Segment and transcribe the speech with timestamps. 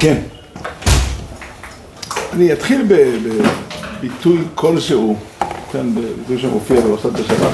[0.00, 0.16] כן.
[2.32, 2.86] אני אתחיל
[4.00, 5.16] בביטוי כלשהו,
[5.72, 7.52] כן, בביטוי שמופיע בראשת בשבת,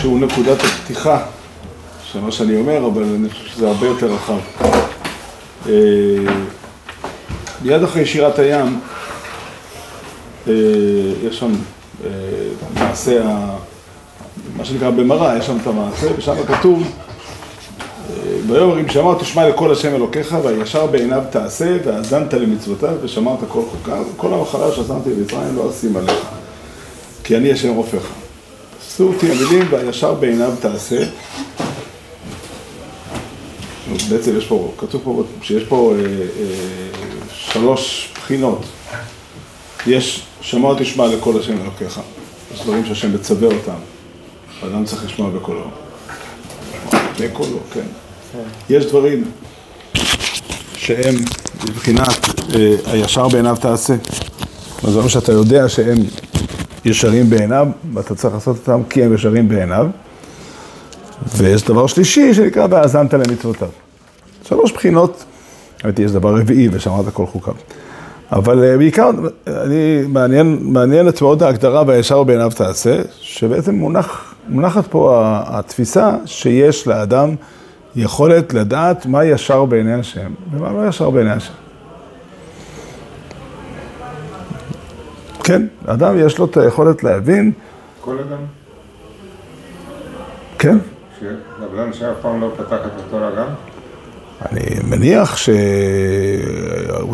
[0.00, 1.22] שהוא נקודת הפתיחה
[2.04, 4.38] של מה שאני אומר, אבל אני חושב שזה הרבה יותר רחב.
[5.68, 5.72] אה,
[7.62, 8.80] מיד אחרי שירת הים,
[10.48, 10.52] אה,
[11.22, 11.52] יש שם
[12.04, 12.10] אה,
[12.74, 13.22] מעשה,
[14.56, 16.92] מה שנקרא במראה, יש שם את המעשה, ושם כתוב
[18.48, 24.04] ויאמר אם שמר תשמע לכל השם אלוקיך והישר בעיניו תעשה והאזנת למצוותיו ושמרת כל חוקיו
[24.16, 26.24] כל המחלה שעשמתי במצרים לא אשים עליך
[27.24, 28.02] כי אני השם רופאך.
[28.80, 31.04] עשו אותי המילים והישר בעיניו תעשה.
[34.08, 36.46] בעצם יש פה, כתוב פה שיש פה אה, אה,
[37.30, 38.64] שלוש בחינות.
[39.86, 42.00] יש שמוע תשמע לכל השם אלוקיך.
[42.54, 43.78] יש דברים שהשם מצווה אותם
[44.62, 45.64] האדם צריך לשמוע בקולו.
[47.20, 47.86] בקולו, כן
[48.70, 49.24] יש דברים
[50.76, 51.14] שהם
[51.64, 53.94] מבחינת אה, הישר בעיניו תעשה.
[54.82, 55.96] זה אומר שאתה יודע שהם
[56.84, 59.86] ישרים בעיניו, ואתה צריך לעשות אותם כי הם ישרים בעיניו.
[61.36, 63.68] ויש דבר שלישי שנקרא והאזנת למצוותיו.
[64.48, 65.24] שלוש בחינות,
[65.84, 67.54] האמת יש דבר רביעי ושמרת כל חוקיו.
[68.32, 69.10] אבל אה, בעיקר,
[69.46, 77.34] אני, מעניין, מעניינת מאוד ההגדרה והישר בעיניו תעשה, שבעצם מונח, מונחת פה התפיסה שיש לאדם
[77.96, 81.52] יכולת לדעת מה ישר בעיני השם ומה לא ישר בעיני השם.
[85.44, 87.52] כן, אדם יש לו את היכולת להבין.
[88.00, 88.38] כל אדם?
[90.58, 90.78] כן.
[91.20, 93.46] שאדם שאף פעם לא פתח את התורה גם?
[94.52, 95.52] אני מניח שהוא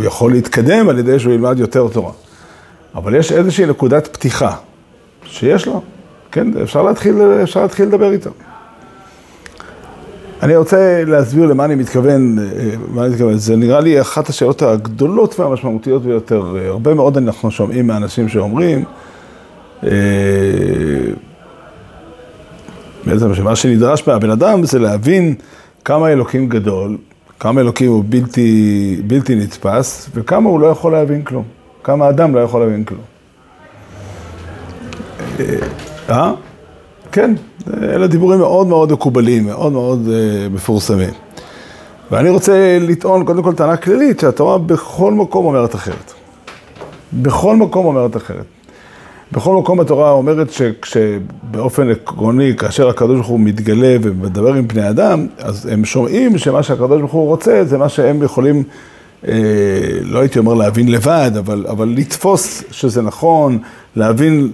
[0.04, 2.12] יכול להתקדם על ידי שהוא ילמד יותר תורה.
[2.94, 4.56] אבל יש איזושהי נקודת פתיחה
[5.24, 5.82] שיש לו,
[6.32, 8.30] כן, אפשר להתחיל, אפשר להתחיל לדבר איתו.
[10.42, 12.44] אני רוצה להסביר למה אני מתכוון, אה,
[12.88, 13.36] מה אני מתכוון.
[13.36, 16.42] זה נראה לי אחת השאלות הגדולות והמשמעותיות ביותר.
[16.66, 18.84] הרבה מאוד אנחנו שומעים מאנשים שאומרים,
[19.84, 19.90] אה,
[23.06, 25.34] בעצם שמה שנדרש מהבן אדם זה להבין
[25.84, 26.96] כמה אלוקים גדול,
[27.40, 31.44] כמה אלוקים הוא בלתי, בלתי נתפס, וכמה הוא לא יכול להבין כלום.
[31.84, 33.02] כמה אדם לא יכול להבין כלום.
[36.10, 36.32] אה?
[37.12, 37.34] כן,
[37.82, 41.10] אלה דיבורים מאוד מאוד מקובלים, מאוד מאוד uh, מפורסמים.
[42.10, 46.12] ואני רוצה לטעון קודם כל טענה כללית, שהתורה בכל מקום אומרת אחרת.
[47.12, 48.44] בכל מקום אומרת אחרת.
[49.32, 55.26] בכל מקום התורה אומרת שכשבאופן עקרוני, כאשר הקדוש ברוך הוא מתגלה ומדבר עם בני אדם,
[55.38, 58.62] אז הם שומעים שמה שהקדוש ברוך הוא רוצה, זה מה שהם יכולים,
[59.28, 59.34] אה,
[60.02, 63.58] לא הייתי אומר להבין לבד, אבל, אבל לתפוס שזה נכון,
[63.96, 64.50] להבין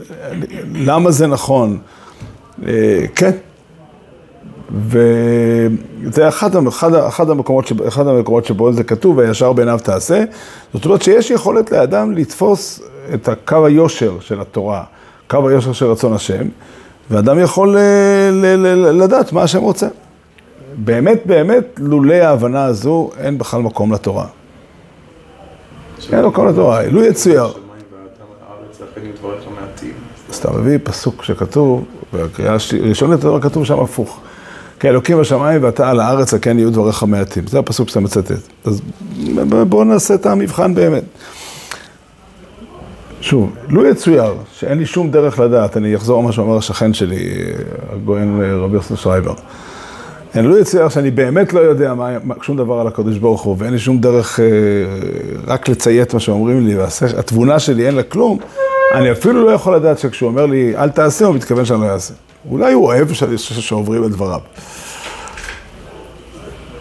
[0.75, 1.79] למה זה נכון.
[2.67, 3.31] אה, כן.
[4.75, 10.25] וזה אחד, אחד, אחד, המקומות, שב, אחד המקומות שבו זה כתוב, הישר בעיניו תעשה.
[10.75, 12.81] זאת אומרת שיש יכולת לאדם לתפוס
[13.15, 14.85] את הקו היושר של התורה,
[15.29, 16.47] קו היושר של רצון השם,
[17.11, 17.81] ואדם יכול ל,
[18.33, 19.89] ל, ל, לדעת מה השם רוצה.
[20.77, 24.27] באמת, באמת, לולא ההבנה הזו, אין בכלל מקום לתורה.
[26.13, 27.47] אין מקום לתורה, לו יצויר.
[30.31, 34.21] אז אתה מביא פסוק שכתוב, הראשונה לתורה כתוב שם הפוך.
[34.81, 37.47] כי אלוקים בשמיים ואתה על הארץ, הכן יהיו דבריך מעטים.
[37.47, 38.33] זה הפסוק שאתה מצטט.
[38.65, 38.81] אז
[39.69, 41.05] בואו נעשה את המבחן באמת.
[43.21, 47.29] שוב, לו יצויר שאין לי שום דרך לדעת, אני אחזור מה שאומר השכן שלי,
[47.93, 49.35] הגויין רבי יוסף שרייבר.
[50.35, 52.11] לו יצויר שאני באמת לא יודע מה,
[52.43, 54.45] שום דבר על הקדוש ברוך הוא, ואין לי שום דרך אה,
[55.47, 58.39] רק לציית מה שאומרים לי, והתבונה שלי אין לה כלום,
[58.95, 62.15] אני אפילו לא יכול לדעת שכשהוא אומר לי, אל תעשה, הוא מתכוון שאני לא אעשה.
[62.51, 64.41] אולי הוא אוהב שעוברים את דבריו.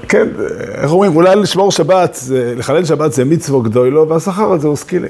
[0.10, 0.28] כן,
[0.76, 2.20] איך אומרים, אולי לשמור שבת,
[2.56, 5.08] לחלל שבת זה מצוו גדולו, והשכר הזה הוא סקילי.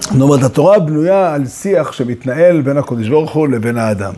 [0.00, 4.12] זאת אומרת, התורה בנויה על שיח שמתנהל בין הקדוש ברוך הוא לבין האדם.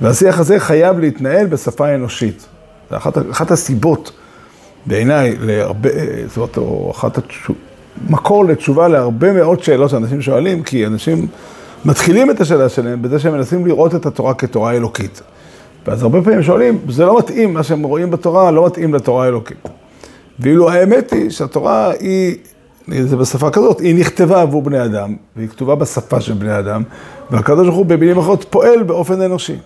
[0.00, 2.46] והשיח הזה חייב להתנהל בשפה אנושית.
[2.90, 4.12] זו אחת, אחת הסיבות
[4.86, 5.90] בעיניי להרבה,
[6.26, 7.65] זאת אומרת, או אחת התשובות.
[8.08, 11.26] מקור לתשובה להרבה מאוד שאלות שאנשים שואלים, כי אנשים
[11.84, 15.22] מתחילים את השאלה שלהם בזה שהם מנסים לראות את התורה כתורה אלוקית.
[15.86, 19.68] ואז הרבה פעמים שואלים, זה לא מתאים, מה שהם רואים בתורה לא מתאים לתורה האלוקית.
[20.38, 22.36] ואילו האמת היא שהתורה היא,
[23.00, 26.82] זה בשפה כזאת, היא נכתבה עבור בני אדם, והיא כתובה בשפה של בני אדם,
[27.30, 29.56] והקדוש ברוך הוא במילים אחרות פועל באופן אנושי.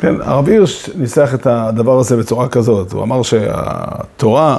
[0.00, 4.58] כן, הרב הירש ניסח את הדבר הזה בצורה כזאת, הוא אמר שהתורה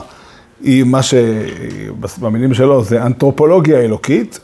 [0.61, 4.39] היא מה שבמילים שלו זה אנתרופולוגיה אלוקית,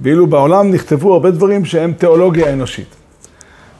[0.00, 2.94] ואילו בעולם נכתבו הרבה דברים שהם תיאולוגיה אנושית.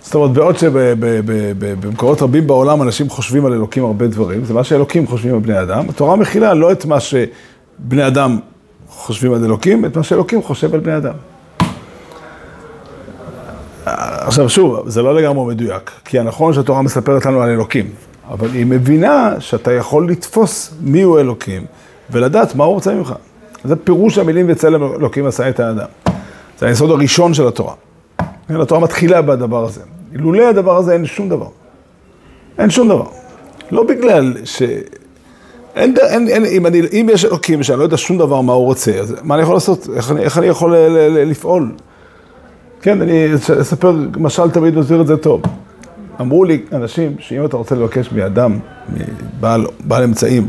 [0.01, 5.07] זאת אומרת, בעוד שבמקורות רבים בעולם אנשים חושבים על אלוקים הרבה דברים, זה מה שאלוקים
[5.07, 8.39] חושבים על בני אדם, התורה מכילה לא את מה שבני אדם
[8.89, 11.15] חושבים על אלוקים, את מה שאלוקים חושב על בני אדם.
[13.85, 17.91] עכשיו שוב, זה לא לגמרי מדויק, כי הנכון שהתורה מספרת לנו על אלוקים,
[18.31, 21.65] אבל היא מבינה שאתה יכול לתפוס מיהו אלוקים
[22.11, 23.15] ולדעת מה הוא רוצה ממך.
[23.65, 25.87] זה פירוש המילים בצלם אלוקים עשה את האדם.
[26.59, 27.75] זה היסוד הראשון של התורה.
[28.49, 29.81] כן, התורה מתחילה בדבר הזה.
[30.13, 31.49] אילולא הדבר הזה אין שום דבר.
[32.59, 33.07] אין שום דבר.
[33.71, 34.63] לא בגלל ש...
[35.77, 38.65] אין, אין, אין, אם, אני, אם יש אלוקים שאני לא יודע שום דבר מה הוא
[38.65, 39.89] רוצה, אז מה אני יכול לעשות?
[39.97, 41.73] איך אני, איך אני יכול ל, ל, ל, לפעול?
[42.83, 45.43] כן, אני אספר, משל תמיד מסביר את זה טוב.
[46.21, 48.59] אמרו לי אנשים שאם אתה רוצה לבקש מאדם,
[48.89, 50.49] מבעל בעל אמצעים,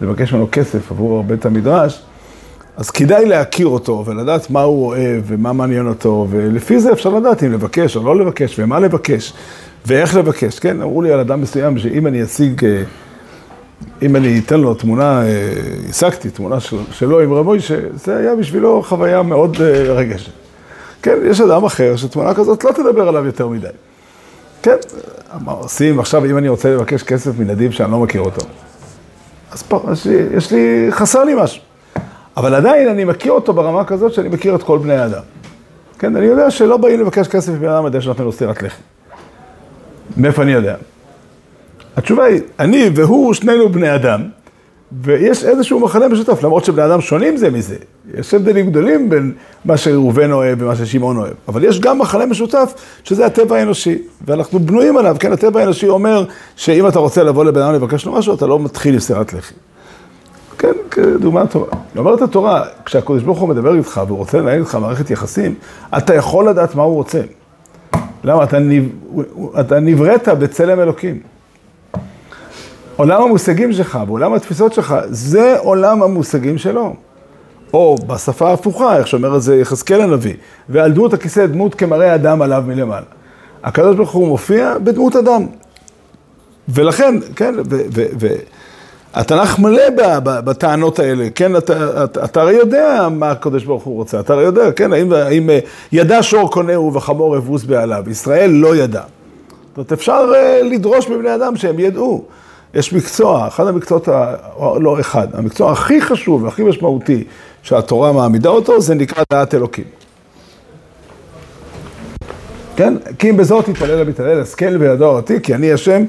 [0.00, 2.02] לבקש ממנו כסף עבור בית המדרש,
[2.76, 7.42] אז כדאי להכיר אותו ולדעת מה הוא אוהב ומה מעניין אותו, ולפי זה אפשר לדעת
[7.42, 9.32] אם לבקש או לא לבקש ומה לבקש
[9.86, 10.58] ואיך לבקש.
[10.58, 12.82] כן, אמרו לי על אדם מסוים שאם אני אשיג, אה,
[14.02, 15.52] אם אני אתן לו תמונה, אה,
[15.88, 20.32] השגתי תמונה של, שלו עם רבוי, שזה היה בשבילו חוויה מאוד אה, רגשת.
[21.02, 23.68] כן, יש אדם אחר שתמונה כזאת לא תדבר עליו יותר מדי.
[24.62, 24.76] כן,
[25.40, 28.46] מה עושים עכשיו אם אני רוצה לבקש כסף מנדיב שאני לא מכיר אותו?
[29.52, 31.62] אז פה, יש לי, יש לי, חסר לי משהו.
[32.36, 35.22] אבל עדיין אני מכיר אותו ברמה כזאת שאני מכיר את כל בני האדם.
[35.98, 38.82] כן, אני יודע שלא באים לבקש כסף מבן אדם ידי שנותן לו סטירת לחם.
[40.16, 40.74] מאיפה אני יודע?
[41.96, 44.22] התשובה היא, אני והוא, שנינו בני אדם,
[45.00, 47.76] ויש איזשהו מחנה משותף, למרות שבני אדם שונים זה מזה.
[48.14, 49.32] יש הבדלים גדולים בין
[49.64, 51.32] מה שראובן אוהב ומה ששמעון אוהב.
[51.48, 52.74] אבל יש גם מחנה משותף,
[53.04, 55.32] שזה הטבע האנושי, ואנחנו בנויים עליו, כן?
[55.32, 56.24] הטבע האנושי אומר
[56.56, 59.54] שאם אתה רוצה לבוא לבן אדם לבקש לו משהו, אתה לא מתחיל עם סטירת לחם.
[60.58, 61.66] כן, כדוגמה טובה.
[61.96, 65.54] אומרת התורה, כשהקדוש ברוך הוא מדבר איתך והוא רוצה לנהל איתך מערכת יחסים,
[65.96, 67.20] אתה יכול לדעת מה הוא רוצה.
[68.24, 68.44] למה?
[68.44, 68.84] אתה, נב...
[69.60, 71.31] אתה נבראת בצלם אלוקים.
[72.96, 76.94] עולם המושגים שלך ועולם התפיסות שלך, זה עולם המושגים שלו.
[77.72, 80.34] או בשפה ההפוכה, איך שאומר את זה יחזקאל הנביא,
[80.68, 83.06] ועל דמות הכיסא דמות כמראה אדם עליו מלמעלה.
[83.64, 85.46] הקדוש ברוך הוא מופיע בדמות אדם.
[86.68, 87.80] ולכן, כן, ו...
[87.94, 88.26] ו, ו
[89.14, 89.82] התנ"ך מלא
[90.24, 91.56] בטענות האלה, כן,
[92.24, 95.58] אתה הרי יודע מה הקדוש ברוך הוא רוצה, אתה הרי יודע, כן, האם, האם אה,
[95.92, 99.02] ידע שור קונהו וחמור אבוס בעליו, ישראל לא ידע.
[99.68, 102.24] זאת אומרת, אפשר אה, לדרוש מבני אדם שהם ידעו.
[102.74, 104.34] יש מקצוע, אחד המקצועות, ה...
[104.80, 107.24] לא אחד, המקצוע הכי חשוב והכי משמעותי
[107.62, 109.84] שהתורה מעמידה אותו, זה נקרא דעת אלוקים.
[112.76, 112.94] כן?
[113.18, 116.04] כי אם בזאת יתפלל המתעלל, השכל וידוע אותי, כי אני השם,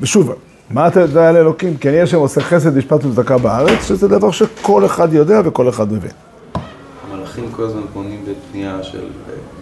[0.00, 0.32] ושוב,
[0.70, 1.76] מה אתה יודע על אלוקים?
[1.76, 5.92] כי אני השם עושה חסד, משפט וצדקה בארץ, שזה דבר שכל אחד יודע וכל אחד
[5.92, 6.10] מבין.
[7.10, 9.02] המלאכים כל הזמן פונים בפנייה של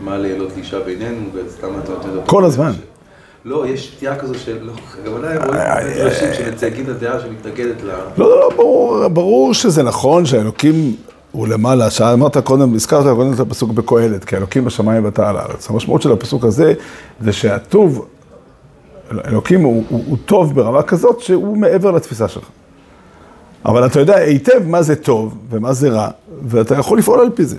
[0.01, 2.27] מה לילות לאישה בינינו, וסתם אתה נותן...
[2.27, 2.73] כל הזמן.
[3.45, 4.65] לא, יש שתייה כזו של...
[4.65, 4.73] לא,
[5.07, 5.61] גם אולי רואים
[6.07, 7.87] אנשים שמצייגים את הדעה שמתנגדת ל...
[8.17, 10.97] לא, לא, ברור, ברור שזה נכון שהאלוקים
[11.33, 15.71] הוא למעלה, שאמרת קודם, הזכרת קודם את הפסוק בקהלת, כי אלוקים בשמיים ואתה על הארץ.
[15.71, 16.75] המשמעות של הפסוק הזה
[17.21, 18.07] זה שהטוב
[19.27, 22.45] אלוקים הוא, הוא, הוא טוב ברמה כזאת שהוא מעבר לתפיסה שלך.
[23.65, 26.09] אבל אתה יודע היטב מה זה טוב ומה זה רע,
[26.47, 27.57] ואתה יכול לפעול על פי זה.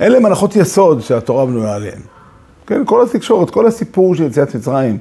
[0.00, 2.00] אלה הם הנחות יסוד שהתורה בנויה עליהן.
[2.66, 4.98] כן, כל התקשורת, כל הסיפור של יציאת מצרים,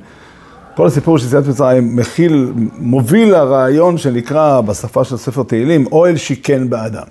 [0.75, 6.69] כל הסיפור של יציאת מצרים מכיל, מוביל לרעיון שנקרא בשפה של ספר תהילים, אוהל שיכן
[6.69, 7.03] באדם.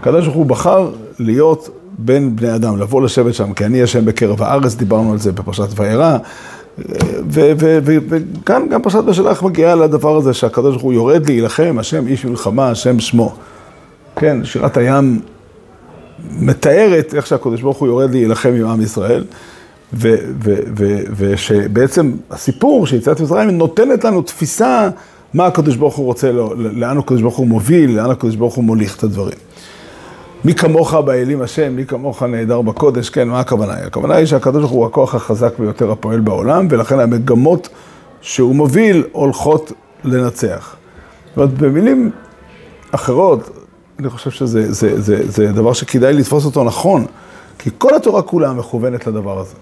[0.00, 4.42] הקדוש ברוך הוא בחר להיות בין בני אדם, לבוא לשבת שם, כי אני השם בקרב
[4.42, 6.18] הארץ, דיברנו על זה בפרשת וירא.
[7.30, 12.70] וכאן גם פרשת בשלח מגיעה לדבר הזה שהקדוש ברוך הוא יורד להילחם, השם איש מלחמה,
[12.70, 13.34] השם שמו.
[14.16, 15.20] כן, שירת הים
[16.40, 19.24] מתארת איך שהקדוש ברוך הוא יורד להילחם עם עם ישראל,
[21.16, 24.88] ושבעצם הסיפור של יציאת מצרים נותנת לנו תפיסה
[25.34, 28.96] מה הקדוש ברוך הוא רוצה, לאן הקדוש ברוך הוא מוביל, לאן הקדוש ברוך הוא מוליך
[28.96, 29.38] את הדברים.
[30.44, 33.72] מי כמוך באלים השם, מי כמוך נהדר בקודש, כן, מה הכוונה?
[33.72, 37.68] הכוונה היא שהקדוש ברוך הוא הכוח החזק ביותר הפועל בעולם, ולכן המגמות
[38.20, 39.72] שהוא מוביל הולכות
[40.04, 40.76] לנצח.
[41.26, 42.10] זאת אומרת, במילים
[42.92, 43.57] אחרות,
[43.98, 47.06] אני חושב שזה זה, זה, זה דבר שכדאי לתפוס אותו נכון,
[47.58, 49.54] כי כל התורה כולה מכוונת לדבר הזה.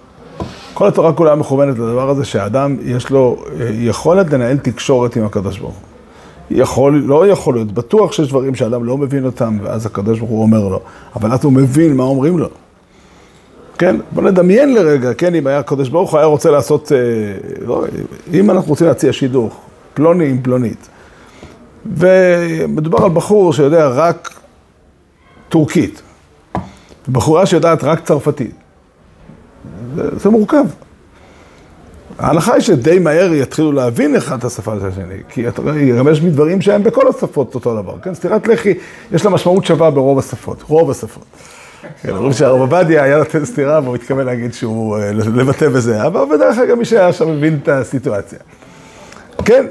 [0.75, 5.59] כל התורה כולה מכוונת לדבר הזה שהאדם יש לו אה, יכולת לנהל תקשורת עם הקדוש
[5.59, 5.83] ברוך הוא.
[6.59, 10.43] יכול, לא יכול להיות, בטוח שיש דברים שאדם לא מבין אותם, ואז הקדוש ברוך הוא
[10.43, 10.81] אומר לו,
[11.17, 12.49] אבל אז הוא מבין מה אומרים לו.
[13.79, 16.99] כן, בוא נדמיין לרגע, כן, אם היה הקדוש ברוך הוא היה רוצה לעשות, אה,
[17.67, 17.85] לא,
[18.33, 19.61] אם אנחנו רוצים להציע שידוך,
[19.95, 20.89] פלוני עם פלונית,
[21.97, 24.41] ומדובר על בחור שיודע רק
[25.49, 26.03] טורקית,
[27.09, 28.55] בחורה שיודעת רק צרפתית,
[29.95, 30.65] זה, זה מורכב.
[32.19, 35.63] ההנחה היא שדי מהר יתחילו להבין אחד את השפה של השני, כי אתה
[36.13, 38.15] יש מדברים שהם בכל השפות אותו דבר, כן?
[38.15, 38.75] סטירת לחי,
[39.13, 41.25] יש לה משמעות שווה ברוב השפות, רוב השפות.
[42.03, 46.37] כן, אומרים שהרב עובדיה היה נותן סטירה והוא מתכוון להגיד שהוא, אה, לבטא בזה, אבל
[46.37, 48.39] בדרך כלל גם מי שהיה שם מבין את הסיטואציה.
[49.45, 49.67] כן?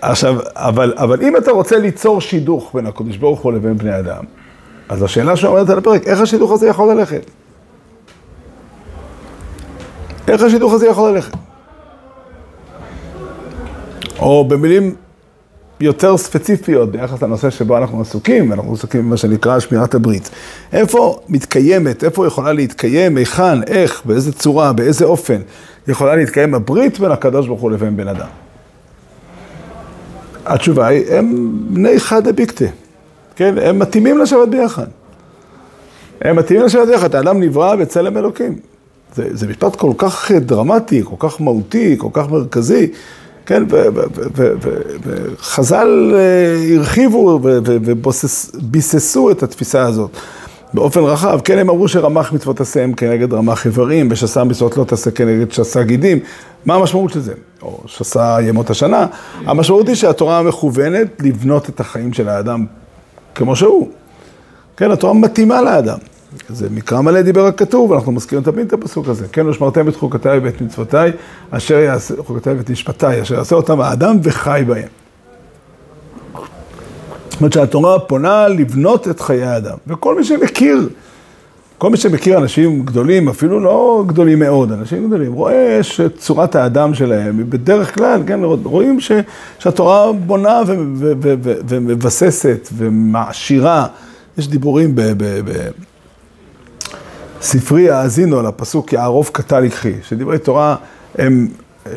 [0.00, 4.24] עכשיו, אבל, אבל אם אתה רוצה ליצור שידוך בין הקדוש ברוך הוא לבין בני אדם,
[4.88, 7.30] אז השאלה שעומדת על הפרק, איך השידוך הזה יכול ללכת?
[10.28, 11.32] איך השידוך הזה יכול ללכת?
[14.18, 14.94] או במילים
[15.80, 20.30] יותר ספציפיות ביחס לנושא שבו אנחנו עסוקים, אנחנו עסוקים במה שנקרא שמירת הברית.
[20.72, 25.40] איפה מתקיימת, איפה יכולה להתקיים, היכן, איך, באיזה צורה, באיזה אופן
[25.88, 28.28] יכולה להתקיים הברית בין הקדוש ברוך הוא לבין בן אדם?
[30.48, 32.64] התשובה היא, הם בני חדא ביקטה,
[33.36, 33.54] כן?
[33.62, 34.86] הם מתאימים לשבת ביחד.
[36.20, 38.54] הם מתאימים לשבת ביחד, האדם נברא בצלם אלוקים.
[39.14, 42.90] זה, זה משפט כל כך דרמטי, כל כך מהותי, כל כך מרכזי,
[43.46, 43.62] כן,
[45.04, 50.10] וחז"ל אה, הרחיבו וביססו את התפיסה הזאת
[50.74, 51.40] באופן רחב.
[51.44, 55.52] כן, הם אמרו שרמ"ח מצוות תעשה הם כנגד רמ"ח איברים, ושס"ה מצוות לא תעשה כנגד
[55.52, 56.18] שס"ה גידים.
[56.68, 57.32] מה המשמעות של זה?
[57.62, 59.06] או שס"ה ימות השנה.
[59.46, 62.66] המשמעות היא שהתורה מכוונת לבנות את החיים של האדם
[63.34, 63.90] כמו שהוא.
[64.76, 65.98] כן, התורה מתאימה לאדם.
[66.48, 69.26] זה מקרא מלא דיבר הכתוב, אנחנו מזכירים תמיד את הפסוק הזה.
[69.32, 71.12] כן, ושמרתם את חוקותיי ואת מצוותיי,
[71.50, 74.88] אשר יעשה, חוקותיי ואת משפטיי, אשר יעשה אותם האדם וחי בהם.
[77.30, 79.76] זאת אומרת שהתורה פונה לבנות את חיי האדם.
[79.86, 80.88] וכל מי שמכיר,
[81.78, 87.38] כל מי שמכיר אנשים גדולים, אפילו לא גדולים מאוד, אנשים גדולים, רואה שצורת האדם שלהם
[87.38, 89.12] היא בדרך כלל, כן, רואים ש,
[89.58, 90.62] שהתורה בונה
[91.68, 93.86] ומבססת ומעשירה.
[94.38, 95.00] יש דיבורים ב...
[95.00, 95.70] ב, ב
[97.40, 100.76] ספרי האזינו על הפסוק יערוב קטה לקחי, שדברי תורה
[101.18, 101.48] הם
[101.86, 101.92] אה,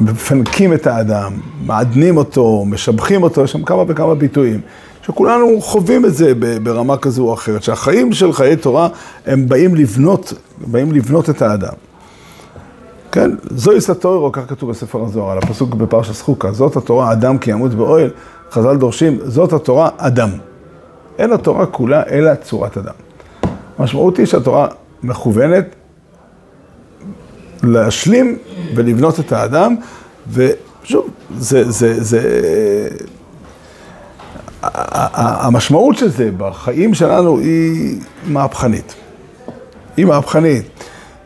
[0.00, 1.32] מפנקים את האדם,
[1.66, 4.60] מעדנים אותו, משבחים אותו, יש שם כמה וכמה ביטויים,
[5.08, 8.88] שכולנו חווים את זה ברמה כזו או אחרת, שהחיים של חיי תורה
[9.26, 10.32] הם באים לבנות,
[10.66, 11.72] באים לבנות את האדם.
[13.12, 17.50] כן, זוהי סטוירו, כך כתוב בספר הזוהר, על הפסוק בפרשת חוקה, זאת התורה אדם כי
[17.50, 18.10] ימות באוהל,
[18.50, 20.30] חז"ל דורשים, זאת התורה אדם.
[21.18, 22.94] אין התורה כולה אלא צורת אדם.
[23.78, 24.68] המשמעות היא שהתורה
[25.02, 25.74] מכוונת
[27.62, 28.38] להשלים
[28.74, 29.76] ולבנות את האדם,
[30.32, 32.48] ושוב, זה, זה, זה,
[34.62, 38.94] המשמעות של זה בחיים שלנו היא מהפכנית.
[39.96, 40.64] היא מהפכנית.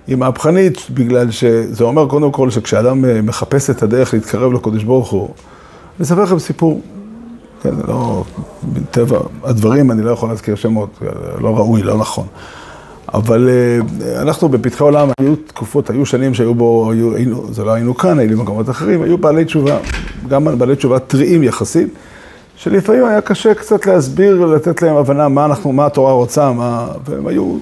[0.06, 5.28] היא מהפכנית בגלל שזה אומר קודם כל שכשאדם מחפש את הדרך להתקרב לקודש ברוך הוא,
[5.98, 6.80] אני אספר לכם סיפור,
[7.62, 8.24] כן, לא,
[8.74, 10.98] מטבע הדברים אני לא יכול להזכיר שמות,
[11.40, 12.26] לא ראוי, לא נכון.
[13.14, 17.70] אבל אה, אנחנו בפתחי עולם, היו תקופות, היו שנים שהיו בו, היו, היינו, זה לא
[17.70, 19.78] היינו כאן, היינו במקומות אחרים, היו בעלי תשובה,
[20.28, 21.88] גם בעלי תשובה טריים יחסית,
[22.62, 27.26] שלפעמים היה קשה קצת להסביר, לתת להם הבנה מה אנחנו, מה התורה רוצה, מה, והם
[27.26, 27.58] היו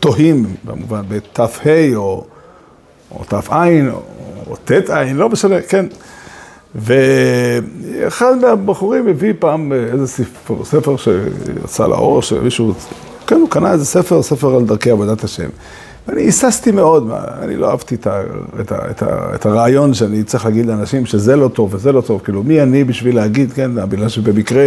[0.00, 1.46] תוהים, במובן, בתת"ה
[1.96, 2.24] או,
[3.10, 4.02] או תע"ע או,
[4.50, 5.86] או ט"ע, לא משנה, כן.
[6.74, 12.72] ואחד מהבחורים הביא פעם איזה ספר, ספר שיצא לאור, שמישהו,
[13.26, 15.48] כן, הוא קנה איזה ספר, ספר על דרכי עבודת השם.
[16.08, 17.10] ואני היססתי מאוד,
[17.42, 18.20] אני לא אהבתי את, ה,
[18.60, 22.00] את, ה, את, ה, את הרעיון שאני צריך להגיד לאנשים שזה לא טוב וזה לא
[22.00, 24.66] טוב, כאילו מי אני בשביל להגיד, כן, בגלל שבמקרה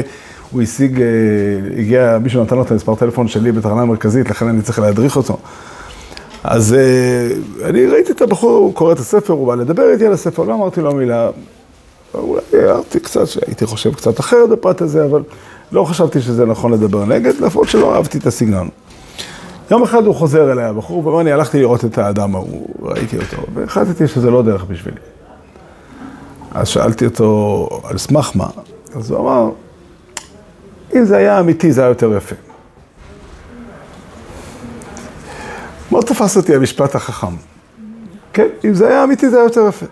[0.52, 1.08] הוא השיג, אה,
[1.80, 5.38] הגיע, מישהו נתן לו את המספר טלפון שלי בתחנה המרכזית, לכן אני צריך להדריך אותו.
[6.44, 10.14] אז אה, אני ראיתי את הבחור, הוא קורא את הספר, הוא בא לדבר איתי על
[10.14, 11.30] הספר, לא אמרתי לו מילה,
[12.14, 15.22] אולי הערתי קצת, שהייתי חושב קצת אחרת בפרט הזה, אבל
[15.72, 18.70] לא חשבתי שזה נכון לדבר נגד, לפחות שלא אהבתי את הסגנון.
[19.72, 23.38] יום אחד הוא חוזר אליי, הבחור, ואומר, אני הלכתי לראות את האדם ההוא, ראיתי אותו,
[23.54, 24.98] והחלטתי שזה לא דרך בשבילי.
[26.52, 28.48] אז שאלתי אותו, על סמך מה?
[28.96, 29.50] אז הוא אמר,
[30.96, 32.36] אם זה היה אמיתי, זה היה יותר יפה.
[35.92, 37.36] מאוד תפס אותי המשפט החכם.
[38.34, 39.86] כן, אם זה היה אמיתי, זה היה יותר יפה.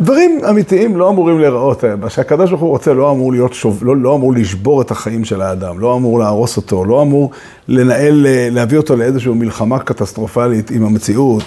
[0.00, 3.96] דברים אמיתיים לא אמורים להיראות, מה שהקדוש ברוך הוא רוצה לא אמור להיות שוב, לא,
[3.96, 7.30] לא אמור לשבור את החיים של האדם, לא אמור להרוס אותו, לא אמור
[7.68, 11.42] לנהל, להביא אותו לאיזושהי מלחמה קטסטרופלית עם המציאות.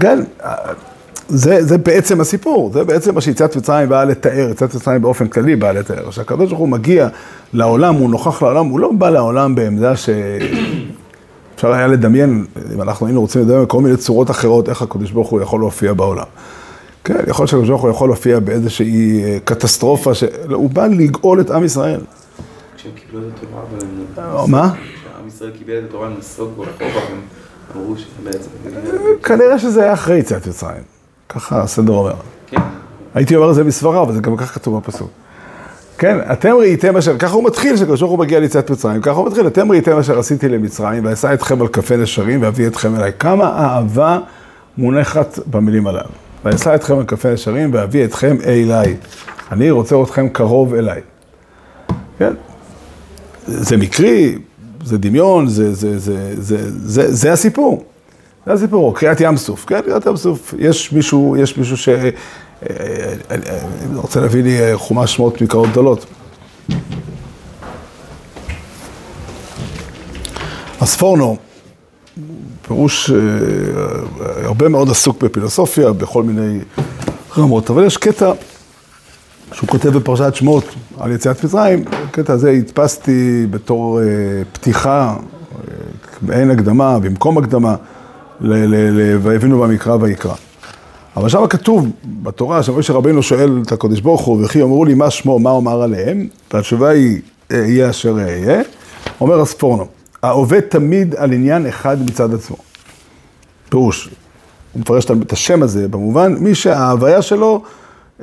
[0.00, 0.18] כן,
[1.28, 5.56] זה, זה בעצם הסיפור, זה בעצם מה שיציאת מצרים באה לתאר, יציאת מצרים באופן כללי
[5.56, 6.10] באה לתאר.
[6.10, 7.08] כשהקדוש ברוך הוא מגיע
[7.52, 10.08] לעולם, הוא נוכח לעולם, הוא לא בא לעולם בעמדה ש...
[11.54, 15.28] אפשר היה לדמיין, אם אנחנו היינו רוצים לדמיין כל מיני צורות אחרות, איך הקדוש ברוך
[15.28, 16.26] הוא יכול להופיע בעולם.
[17.04, 21.50] כן, יכול להיות שהקדוש ברוך הוא יכול להופיע באיזושהי אה, קטסטרופה, שהוא בא לגאול את
[21.50, 22.00] עם ישראל.
[22.76, 24.50] כשהם קיבלו את התורה, אבל הם...
[24.50, 24.72] מה?
[24.72, 27.20] כשעם ישראל קיבל את התורה, הם נסוגו אחורה, הם
[27.76, 28.50] אמרו שבעצם...
[29.22, 30.82] כנראה שזה היה אחרי יציאת מצרים.
[31.28, 32.14] ככה הסדר אומר.
[32.46, 32.60] כן.
[33.14, 35.10] הייתי אומר את זה מסברה, אבל זה גם כך כתוב בפסוק.
[35.98, 39.26] כן, אתם ראיתם אשר, ככה הוא מתחיל, כשקדוש ברוך הוא מגיע ליציאת מצרים, ככה הוא
[39.26, 43.12] מתחיל, אתם ראיתם אשר עשיתי למצרים, ואשא אתכם על כפי נשרים, ואביא אתכם אליי.
[43.18, 44.18] כמה אהבה
[44.78, 46.08] מונחת במילים הללו.
[46.44, 48.96] ואשא אתכם על כפי נשרים, ואביא אתכם אליי.
[49.52, 51.00] אני רוצה אתכם קרוב אליי.
[52.18, 52.32] כן?
[53.46, 54.38] זה מקרי,
[54.84, 57.84] זה דמיון, זה, זה, זה, זה, זה, זה הסיפור.
[58.46, 60.54] זה הסיפור, או קריאת ים סוף, כן, קריאת ים סוף.
[60.58, 61.88] יש מישהו, יש מישהו ש...
[62.70, 66.06] אה, אני רוצה להביא לי אה, חומש שמות מקראות גדולות.
[70.80, 71.36] הספורנו,
[72.62, 73.16] פירוש אה,
[74.44, 76.58] הרבה מאוד עסוק בפילוסופיה, בכל מיני
[77.38, 78.32] רמות, אבל יש קטע
[79.52, 80.64] שהוא כותב בפרשת שמות
[81.00, 84.04] על יציאת מצרים, הקטע הזה הדפסתי בתור אה,
[84.52, 85.16] פתיחה,
[86.22, 87.74] מעין הקדמה, במקום הקדמה,
[89.22, 90.34] ויבינו במקרא ויקרא.
[91.16, 95.10] אבל שם כתוב בתורה, שמשה רבינו שואל את הקדוש ברוך הוא, וכי אמרו לי מה
[95.10, 97.20] שמו, מה אומר עליהם, והתשובה היא,
[97.52, 98.62] אהיה אשר אהיה,
[99.20, 99.86] אומר הספורנו,
[100.22, 102.56] העובד תמיד על עניין אחד מצד עצמו.
[103.68, 104.08] פירוש,
[104.72, 107.62] הוא מפרש את השם הזה במובן, מי שההוויה שלו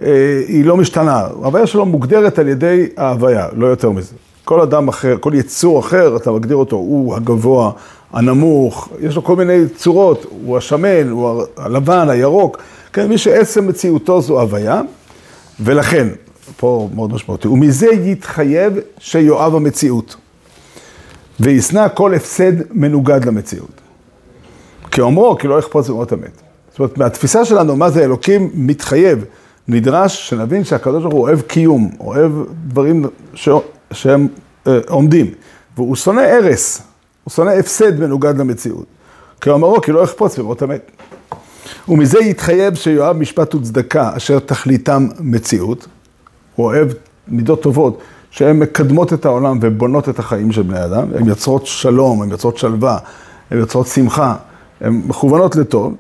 [0.01, 4.13] אה, היא לא משתנה, ההוויה שלו מוגדרת על ידי ההוויה, לא יותר מזה.
[4.45, 7.71] כל אדם אחר, כל יצור אחר, אתה מגדיר אותו, הוא הגבוה,
[8.13, 12.57] הנמוך, יש לו כל מיני צורות, הוא השמן, הוא הלבן, הירוק.
[12.93, 14.81] כן, מי שעצם מציאותו זו הוויה,
[15.60, 16.07] ולכן,
[16.57, 20.15] פה מאוד משמעותי, ומזה יתחייב שיואב המציאות,
[21.39, 23.81] וישנא כל הפסד מנוגד למציאות.
[24.91, 26.41] כאומרו, כי לא אכפות זמות המת.
[26.69, 29.25] זאת אומרת, מהתפיסה שלנו, מה זה אלוקים מתחייב,
[29.67, 32.31] נדרש שנבין שהקדוש ברוך הוא אוהב קיום, אוהב
[32.67, 33.50] דברים ש...
[33.91, 34.27] שהם
[34.67, 35.31] אה, עומדים,
[35.77, 36.81] והוא שונא הרס,
[37.24, 38.86] הוא שונא הפסד מנוגד למציאות.
[39.41, 40.91] כאומרו, כי לא אכפוץ במות המת.
[41.88, 45.88] ומזה יתחייב שיואב משפט וצדקה, אשר תכליתם מציאות.
[46.55, 46.88] הוא אוהב
[47.27, 51.07] מידות טובות, שהן מקדמות את העולם ובונות את החיים של בני אדם.
[51.16, 52.98] הן יוצרות שלום, הן יוצרות שלווה,
[53.51, 54.35] הן יוצרות שמחה,
[54.81, 55.96] הן מכוונות לטוב.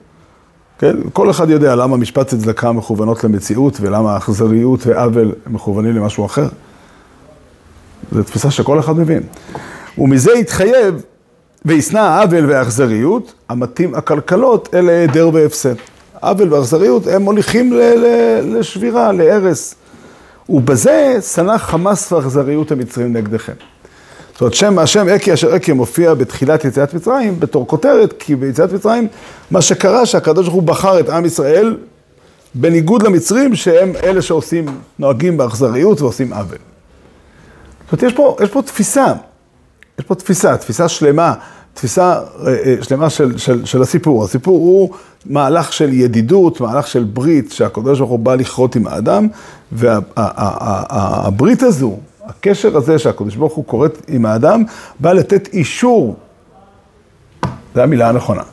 [0.79, 0.95] כן?
[1.13, 6.47] כל אחד יודע למה משפט וצדקה מכוונות למציאות ולמה אכזריות ועוול מכוונים למשהו אחר.
[8.11, 9.23] זו תפיסה שכל אחד מבין.
[9.97, 11.01] ומזה יתחייב
[11.65, 15.75] וישנא העוול והאכזריות, המתאים הקלקלות אלה היעדר והפסד.
[16.21, 17.73] עוול ואכזריות הם מוליכים
[18.43, 19.75] לשבירה, להרס.
[20.49, 23.53] ובזה שנא חמאס ואכזריות המצרים נגדכם.
[24.31, 28.73] זאת אומרת, שם השם אקי אשר אקי מופיע בתחילת יציאת מצרים בתור כותרת, כי ביציאת
[28.73, 29.07] מצרים
[29.51, 31.77] מה שקרה שהקדוש ברוך הוא בחר את עם ישראל
[32.55, 34.65] בניגוד למצרים שהם אלה שעושים,
[34.99, 36.57] נוהגים באכזריות ועושים עוול.
[37.91, 39.13] זאת אומרת, יש פה, יש פה תפיסה,
[40.01, 41.33] יש פה תפיסה, תפיסה שלמה,
[41.73, 44.23] תפיסה אה, אה, שלמה של, של, של הסיפור.
[44.23, 44.89] הסיפור הוא
[45.25, 49.27] מהלך של ידידות, מהלך של ברית, שהקדוש ברוך הוא בא לכרות עם האדם,
[49.71, 54.63] והברית וה, הזו, הקשר הזה שהקדוש ברוך הוא כורת עם האדם,
[54.99, 56.15] בא לתת אישור,
[57.75, 58.43] זו המילה הנכונה,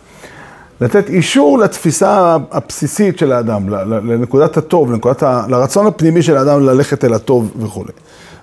[0.80, 7.04] לתת אישור לתפיסה הבסיסית של האדם, לנקודת הטוב, לנקודת ה, לרצון הפנימי של האדם ללכת
[7.04, 7.92] אל הטוב וכולי.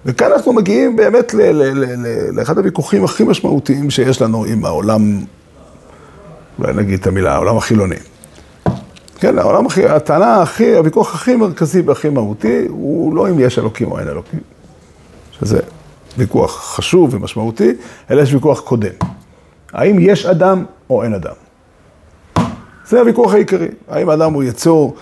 [0.06, 5.20] וכאן אנחנו מגיעים באמת ל- ל- ל- לאחד הוויכוחים הכי משמעותיים שיש לנו עם העולם,
[6.60, 7.96] אולי נגיד את המילה, העולם החילוני.
[9.20, 13.92] כן, העולם הכי, הטענה הכי, הוויכוח הכי מרכזי והכי מהותי, הוא לא אם יש אלוקים
[13.92, 14.40] או אין אלוקים,
[15.32, 15.60] שזה
[16.18, 17.72] ויכוח חשוב ומשמעותי,
[18.12, 18.92] אלא יש ויכוח קודם.
[19.74, 21.34] האם יש אדם או אין אדם?
[22.88, 23.68] זה הוויכוח העיקרי.
[23.88, 24.96] האם האדם הוא יצור...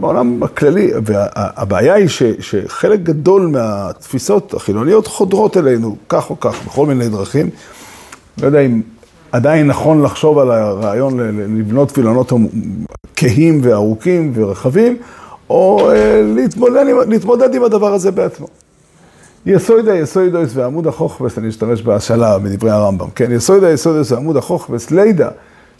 [0.00, 6.86] בעולם הכללי, והבעיה היא ש, שחלק גדול מהתפיסות החילוניות חודרות אלינו, כך או כך, בכל
[6.86, 7.50] מיני דרכים.
[8.42, 8.80] לא יודע אם
[9.32, 11.20] עדיין נכון לחשוב על הרעיון
[11.58, 12.32] לבנות וילונות
[13.16, 14.96] כהים וארוכים ורחבים,
[15.50, 18.46] או אה, להתמודד, להתמודד עם הדבר הזה בעצמו.
[19.46, 23.32] יסוידא יסוידויס ועמוד החוכבס, אני אשתמש בהשאלה בדברי הרמב"ם, כן?
[23.32, 25.28] יסוידא יסוידויס ועמוד החוכבס, לידא.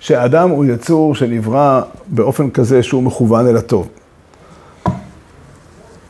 [0.01, 3.89] שאדם הוא יצור שנברא באופן כזה שהוא מכוון אל הטוב.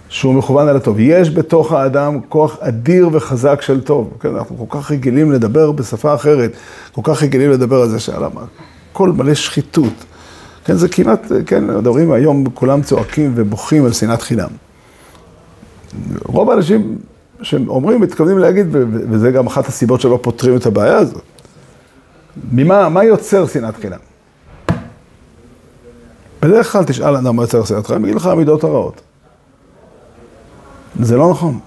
[0.08, 0.96] שהוא מכוון אל הטוב.
[1.00, 4.12] יש בתוך האדם כוח אדיר וחזק של טוב.
[4.20, 6.52] כן, אנחנו כל כך רגילים לדבר בשפה אחרת,
[6.92, 8.30] כל כך רגילים לדבר על זה שהעולם,
[8.92, 10.04] הכל מלא שחיתות.
[10.64, 14.48] כן, זה כמעט, כן, מדברים היום, כולם צועקים ובוכים על שנאת חינם.
[16.24, 16.98] רוב האנשים
[17.42, 18.66] שאומרים, מתכוונים להגיד,
[19.10, 21.22] וזה גם אחת הסיבות שלא פותרים את הבעיה הזאת.
[22.52, 23.98] ממה, מה יוצר שנאת חינם?
[26.42, 29.00] בדרך כלל תשאל אדם מה יוצר שנאת חינם, יגיד לך המידות הרעות.
[31.00, 31.58] זה לא נכון.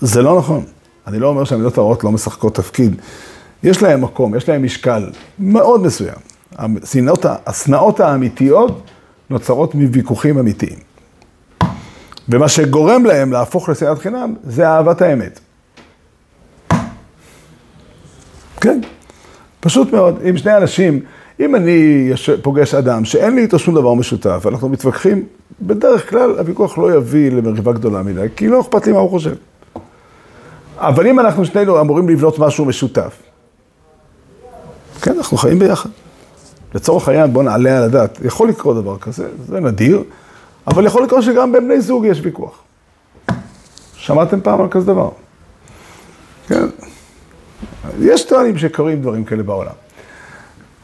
[0.00, 0.64] זה לא נכון.
[1.06, 3.00] אני לא אומר שהמידות הרעות לא משחקות תפקיד.
[3.62, 6.16] יש להם מקום, יש להם משקל מאוד מסוים.
[6.58, 8.82] השנאות, השנאות האמיתיות
[9.30, 10.78] נוצרות מוויכוחים אמיתיים.
[12.28, 15.40] ומה שגורם להם להפוך לשנאת חינם זה אהבת האמת.
[18.60, 18.80] כן,
[19.60, 20.18] פשוט מאוד.
[20.30, 21.00] אם שני אנשים,
[21.40, 22.10] אם אני
[22.42, 25.24] פוגש אדם שאין לי איתו שום דבר משותף, אנחנו מתווכחים,
[25.62, 29.34] בדרך כלל הוויכוח לא יביא למריבה גדולה מדי, כי לא אכפת לי מה הוא חושב.
[30.76, 33.16] אבל אם אנחנו שנינו אמורים לבנות משהו משותף,
[35.02, 35.90] כן, אנחנו חיים ביחד.
[36.74, 40.02] לצורך העניין, בוא נעלה על הדעת, יכול לקרות דבר כזה, זה נדיר,
[40.66, 42.58] אבל יכול לקרות שגם בין בני זוג יש ויכוח.
[43.94, 45.10] שמעתם פעם על כזה דבר?
[46.48, 46.66] כן.
[48.00, 49.72] יש טוענים שקורים דברים כאלה בעולם,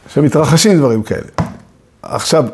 [0.08, 1.28] שמתרחשים דברים כאלה.
[2.02, 2.44] עכשיו,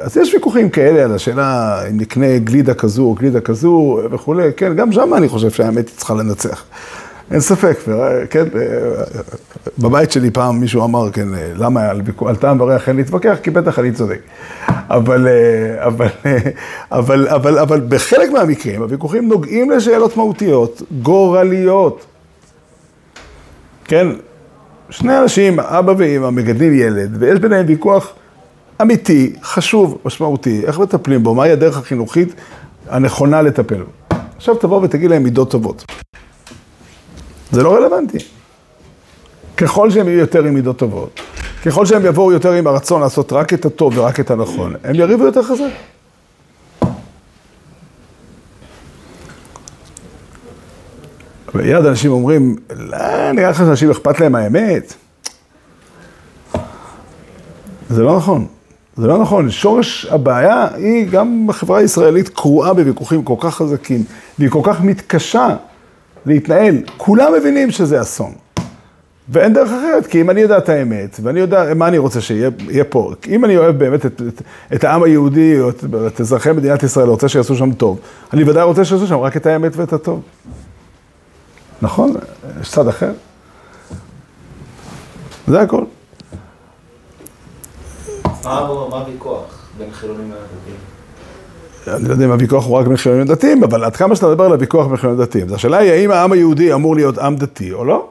[0.00, 4.74] אז יש ויכוחים כאלה על השאלה אם נקנה גלידה כזו או גלידה כזו וכולי, כן,
[4.74, 6.64] גם שם אני חושב שהאמת צריכה לנצח.
[7.30, 7.78] אין ספק,
[8.30, 8.44] כן,
[9.78, 13.36] בבית שלי פעם מישהו אמר, כן, למה על, על טעם וריח אין להתווכח?
[13.42, 14.18] כי בטח אני צודק.
[14.68, 15.28] אבל,
[15.78, 16.08] אבל,
[16.92, 22.06] אבל, אבל, אבל בחלק מהמקרים הוויכוחים נוגעים לשאלות מהותיות, גורליות.
[23.88, 24.08] כן,
[24.90, 28.12] שני אנשים, אבא ואמא, מגדלים ילד, ויש ביניהם ויכוח
[28.82, 32.34] אמיתי, חשוב, משמעותי, איך מטפלים בו, מהי הדרך החינוכית
[32.88, 34.16] הנכונה לטפל בו.
[34.36, 35.84] עכשיו תבוא ותגיד להם מידות טובות.
[37.50, 38.18] זה לא רלוונטי.
[39.56, 41.20] ככל שהם יהיו יותר עם מידות טובות,
[41.64, 45.24] ככל שהם יבואו יותר עם הרצון לעשות רק את הטוב ורק את הנכון, הם יריבו
[45.24, 45.70] יותר חזק.
[51.58, 54.94] ויד אנשים אומרים, לא, נראה לך שאנשים אכפת להם האמת.
[57.90, 58.46] זה לא נכון.
[58.96, 59.50] זה לא נכון.
[59.50, 64.04] שורש הבעיה היא גם בחברה הישראלית קרועה בוויכוחים כל כך חזקים,
[64.38, 65.48] והיא כל כך מתקשה
[66.26, 66.76] להתנהל.
[66.96, 68.32] כולם מבינים שזה אסון.
[69.28, 72.84] ואין דרך אחרת, כי אם אני יודע את האמת, ואני יודע מה אני רוצה שיהיה
[72.88, 74.42] פה, אם אני אוהב באמת את, את,
[74.74, 77.98] את העם היהודי, או את, את אזרחי מדינת ישראל, רוצה שיעשו שם טוב,
[78.32, 80.22] אני ודאי רוצה שיעשו שם רק את האמת ואת הטוב.
[81.82, 82.14] נכון?
[82.60, 83.12] יש צד אחר.
[85.46, 85.84] זה הכל.
[88.44, 90.76] מה הוויכוח בין חילונים לדתיים?
[91.96, 94.44] אני לא יודע אם הוויכוח הוא רק בין חילונים לדתיים, אבל עד כמה שאתה מדבר
[94.44, 95.46] על הוויכוח בין חילונים לדתיים.
[95.46, 98.08] אז השאלה היא האם העם היהודי אמור להיות עם דתי או לא?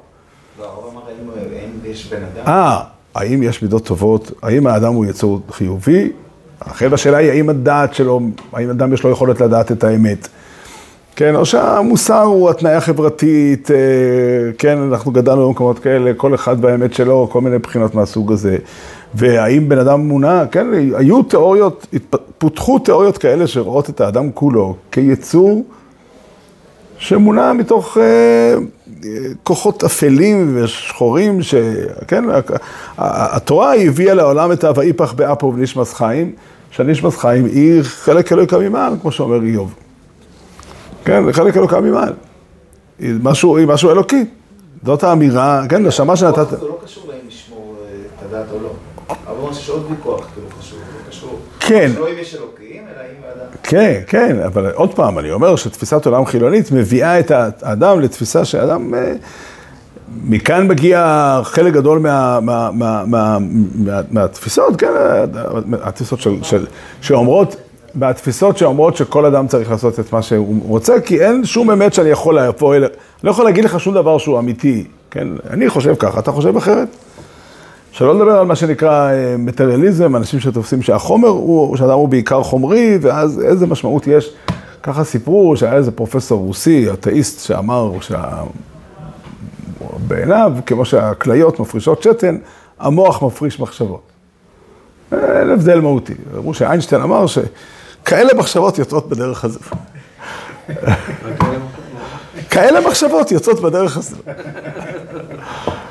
[0.59, 2.47] לא, הרב אמר האם יש בן אדם.
[2.47, 2.79] אה,
[3.15, 6.11] האם יש מידות טובות, האם האדם הוא יצור חיובי?
[6.59, 8.21] אחרי השאלה היא האם הדעת שלו,
[8.53, 10.27] האם אדם יש לו יכולת לדעת את האמת.
[11.17, 13.77] כן, או שהמוסר הוא התניה חברתית, אה,
[14.57, 18.57] כן, אנחנו גדלנו במקומות כאלה, כל אחד באמת שלו, כל מיני בחינות מהסוג הזה.
[19.13, 21.87] והאם בן אדם מונע, כן, היו תיאוריות,
[22.37, 25.65] פותחו תיאוריות כאלה שרואות את האדם כולו כיצור
[26.97, 28.55] שמונע מתוך אה,
[29.43, 32.23] כוחות אפלים ושחורים, שכן,
[32.97, 36.31] התורה הביאה לעולם את ה"ואיפך באפו ונשמס חיים",
[36.71, 39.86] שהנשמס חיים היא חלק אלוהי כמימל, כמו שאומר איוב.
[41.07, 42.13] כן, זה חלק אלוקה ממעל.
[42.99, 44.25] היא משהו, היא משהו אלוקי.
[44.85, 46.49] זאת האמירה, כן, נשמה שנתת...
[46.49, 48.69] זה לא קשור לאם לשמור אה, את הדת או לא.
[49.27, 51.39] אבל שיש עוד ויכוח, כאילו חשוב, זה קשור.
[51.59, 51.91] כן.
[51.97, 53.51] לא אם יש אלוקים, אלא אם האדם.
[53.63, 58.93] כן, כן, אבל עוד פעם, אני אומר שתפיסת עולם חילונית מביאה את האדם לתפיסה שאדם...
[58.93, 59.13] אה,
[60.23, 64.91] מכאן מגיע חלק גדול מה, מה, מה, מה, מה, מהתפיסות, כן,
[65.81, 66.65] התפיסות של, של,
[67.01, 67.55] שאומרות,
[67.97, 72.09] מהתפיסות שאומרות שכל אדם צריך לעשות את מה שהוא רוצה, כי אין שום אמת שאני
[72.09, 72.83] יכול לבוא אני
[73.23, 75.27] לא יכול להגיד לך שום דבר שהוא אמיתי, כן?
[75.49, 76.87] אני חושב ככה, אתה חושב אחרת?
[77.91, 82.97] שלא לדבר על מה שנקרא אה, מטריאליזם, אנשים שתופסים שהחומר הוא, שאדם הוא בעיקר חומרי,
[83.01, 84.33] ואז איזה משמעות יש.
[84.83, 87.91] ככה סיפרו שהיה איזה פרופסור רוסי, אתאיסט, שאמר
[89.81, 92.37] שבעיניו, כמו שהכליות מפרישות שתן,
[92.79, 94.01] המוח מפריש מחשבות.
[95.11, 96.13] אין הבדל מהותי.
[96.37, 97.37] אמרו שאיינשטיין אמר ש...
[98.07, 99.59] כאלה מחשבות יוצאות בדרך הזו.
[102.49, 104.15] כאלה מחשבות יוצאות בדרך הזו.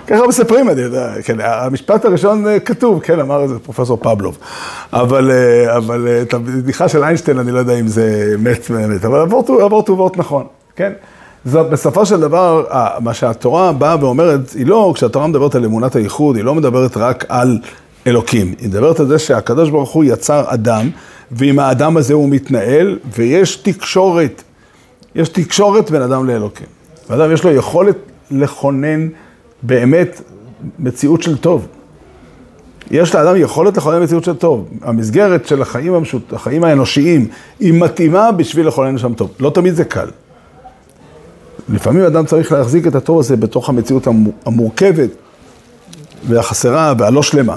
[0.06, 4.38] ככה מספרים, אני יודע, כן, המשפט הראשון אה, כתוב, כן, אמר את זה פרופסור פבלוב.
[4.92, 9.04] אבל, אה, אבל אה, את הבדיחה של איינשטיין, אני לא יודע אם זה אמת באמת,
[9.04, 10.92] אבל הוא וורט נכון, כן?
[11.44, 12.64] זאת בסופו של דבר,
[13.00, 17.24] מה שהתורה באה ואומרת, היא לא, כשהתורה מדברת על אמונת הייחוד, היא לא מדברת רק
[17.28, 17.58] על
[18.06, 18.54] אלוקים.
[18.58, 20.90] היא מדברת על זה שהקדוש ברוך הוא יצר אדם,
[21.30, 24.42] ועם האדם הזה הוא מתנהל, ויש תקשורת,
[25.14, 26.66] יש תקשורת בין אדם לאלוקים.
[27.10, 27.96] ואדם יש לו יכולת
[28.30, 29.08] לכונן
[29.62, 30.20] באמת
[30.78, 31.66] מציאות של טוב.
[32.90, 34.68] יש לאדם יכולת לכונן מציאות של טוב.
[34.82, 37.28] המסגרת של החיים, המשות, החיים האנושיים
[37.60, 39.30] היא מתאימה בשביל לכונן שם טוב.
[39.40, 40.08] לא תמיד זה קל.
[41.68, 45.10] לפעמים אדם צריך להחזיק את הטוב הזה בתוך המציאות המו- המורכבת
[46.28, 47.56] והחסרה והלא שלמה.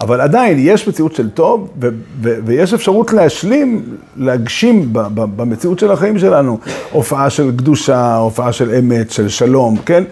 [0.00, 1.88] אבל עדיין יש מציאות של טוב, ו-
[2.22, 6.58] ו- ויש אפשרות להשלים, להגשים ב- ב- במציאות של החיים שלנו,
[6.92, 10.04] הופעה של קדושה, הופעה של אמת, של שלום, כן?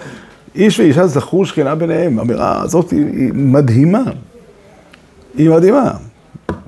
[0.55, 4.03] איש ואישה זכו שכינה ביניהם, האמירה הזאת היא, היא מדהימה.
[5.37, 5.91] היא מדהימה.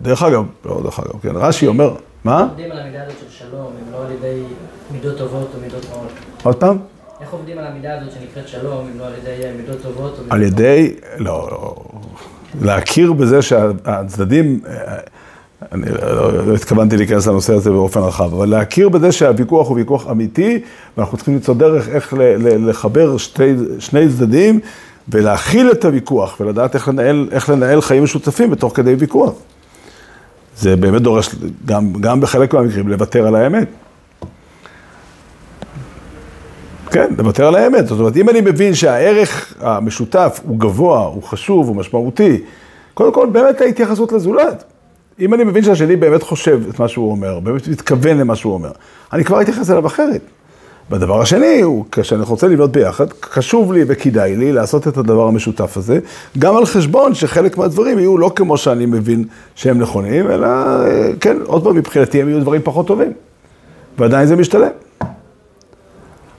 [0.02, 2.40] דרך אגב, לא דרך אגב, כן, רש"י אומר, מה?
[2.40, 4.42] עובדים על המידה הזאת של שלום, אם לא על ידי
[4.92, 6.10] מידות טובות או מידות רעות?
[6.42, 6.78] עוד פעם?
[7.20, 10.32] איך עובדים על המידה הזאת שנקראת שלום, אם לא על ידי מידות טובות או מידות
[10.32, 11.74] על ידי, לא, לא,
[12.60, 14.60] להכיר בזה שהצדדים,
[15.72, 20.10] אני לא, לא התכוונתי להיכנס לנושא הזה באופן רחב, אבל להכיר בזה שהוויכוח הוא ויכוח
[20.10, 20.60] אמיתי,
[20.96, 24.60] ואנחנו צריכים למצוא דרך איך ל, ל, לחבר שתי, שני צדדים
[25.08, 29.32] ולהכיל את הוויכוח ולדעת איך לנהל, איך לנהל חיים משותפים בתוך כדי ויכוח.
[30.58, 31.28] זה באמת דורש,
[31.66, 33.68] גם, גם בחלק מהמקרים, לוותר על האמת.
[36.96, 37.86] כן, לוותר על האמת.
[37.86, 42.40] זאת אומרת, אם אני מבין שהערך המשותף הוא גבוה, הוא חשוב, הוא משמעותי,
[42.94, 44.64] קודם כל, באמת ההתייחסות לזולת.
[45.20, 48.70] אם אני מבין שהשני באמת חושב את מה שהוא אומר, באמת מתכוון למה שהוא אומר,
[49.12, 50.20] אני כבר אתייחס אליו אחרת.
[50.90, 55.76] והדבר השני הוא, כשאני רוצה לבנות ביחד, חשוב לי וכדאי לי לעשות את הדבר המשותף
[55.76, 55.98] הזה,
[56.38, 61.36] גם על חשבון שחלק מהדברים יהיו לא כמו שאני מבין שהם נכונים, אלא, אה, כן,
[61.46, 63.12] עוד פעם, מבחינתי הם יהיו דברים פחות טובים.
[63.98, 64.70] ועדיין זה משתלם.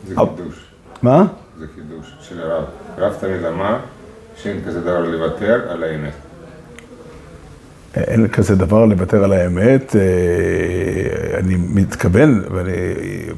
[0.08, 0.56] זה חידוש,
[1.02, 1.26] מה?
[1.60, 2.64] זה חידוש של הרב.
[2.98, 3.78] הרב תמיד אמר
[4.36, 6.14] שאין כזה דבר לוותר על האמת.
[7.96, 12.72] אין כזה דבר לוותר על האמת, אה, אני מתכוון, ואני,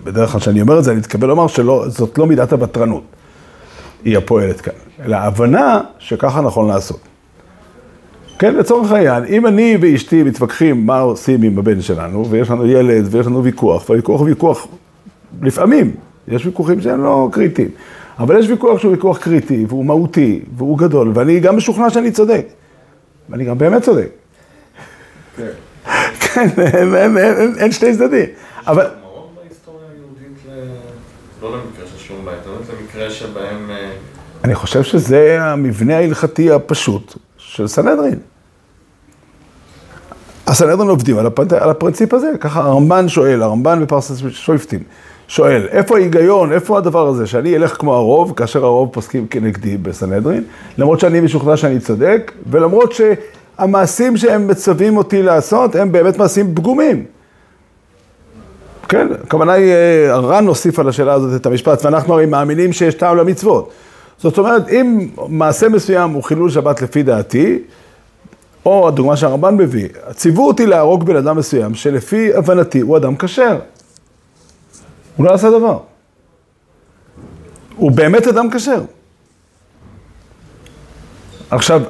[0.04, 3.04] בדרך כלל כשאני אומר את זה, אני מתכוון לומר שזאת לא מידת הוותרנות,
[4.06, 4.74] היא הפועלת כאן,
[5.06, 7.00] אלא ההבנה שככה נכון לעשות.
[8.40, 13.08] כן, לצורך העניין, אם אני ואשתי מתווכחים מה עושים עם הבן שלנו, ויש לנו ילד
[13.12, 14.68] ויש לנו ויכוח, והוויכוח הוא ויכוח,
[15.42, 15.92] לפעמים,
[16.30, 17.70] יש ויכוחים שהם לא קריטיים,
[18.20, 22.48] אבל יש ויכוח שהוא ויכוח קריטי, והוא מהותי, והוא גדול, ואני גם משוכנע שאני צודק,
[23.30, 24.10] ואני גם באמת צודק.
[25.38, 25.50] כן.
[26.20, 26.48] כן,
[27.60, 28.26] אין, שני צדדים.
[28.68, 28.88] אבל
[31.42, 33.72] לא למקרה של שלום בית, באמת למקרה שבהם...
[33.72, 33.92] אה,
[34.44, 38.20] אני חושב שזה המבנה ההלכתי הפשוט של סנהדרין.
[40.48, 41.56] הסנהדרין עובדים על, הפנ...
[41.60, 44.84] על הפרינציפ הזה, ככה הרמב"ן שואל, הרמב"ן בפרסס שויפטים,
[45.30, 50.44] שואל, איפה ההיגיון, איפה הדבר הזה, שאני אלך כמו הרוב, כאשר הרוב פוסקים כנגדי בסנהדרין,
[50.78, 57.06] למרות שאני משוכנע שאני צודק, ולמרות שהמעשים שהם מצווים אותי לעשות, הם באמת מעשים פגומים.
[58.88, 62.96] כן, הכוונה היא, אה, הר"ן הוסיף על השאלה הזאת את המשפט, ואנחנו הרי מאמינים שיש
[62.96, 63.72] טעם למצוות.
[64.18, 67.60] זאת אומרת, אם מעשה מסוים הוא חילול שבת לפי דעתי,
[68.66, 73.58] או הדוגמה שהרמב"ן מביא, ציוו אותי להרוג בן אדם מסוים, שלפי הבנתי הוא אדם כשר.
[75.20, 75.78] הוא לא עשה דבר.
[77.76, 78.82] הוא באמת אדם כשר.
[81.50, 81.82] עכשיו,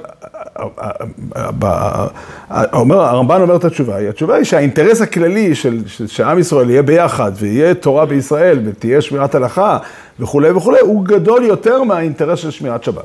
[2.74, 7.32] אומר, הרמב"ן אומר את התשובה, התשובה היא שהאינטרס הכללי של, של, שעם ישראל יהיה ביחד,
[7.36, 9.78] ויהיה תורה בישראל, ותהיה שמירת הלכה,
[10.20, 13.04] וכולי וכולי, הוא גדול יותר מהאינטרס של שמירת שבת.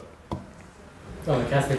[1.28, 1.34] לא,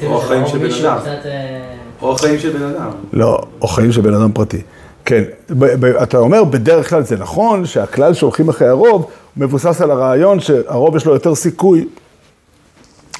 [0.08, 1.00] או של החיים של בן מישהו אדם.
[1.00, 1.26] קצת...
[1.26, 2.90] אה, או החיים של בן אדם.
[3.14, 4.62] לא, או חיים של בן אדם פרטי.
[5.06, 9.92] כן, ב- ב- אתה אומר, בדרך כלל זה נכון שהכלל שהולכים אחרי הרוב, מבוסס על
[9.92, 11.88] הרעיון שהרוב יש לו יותר סיכוי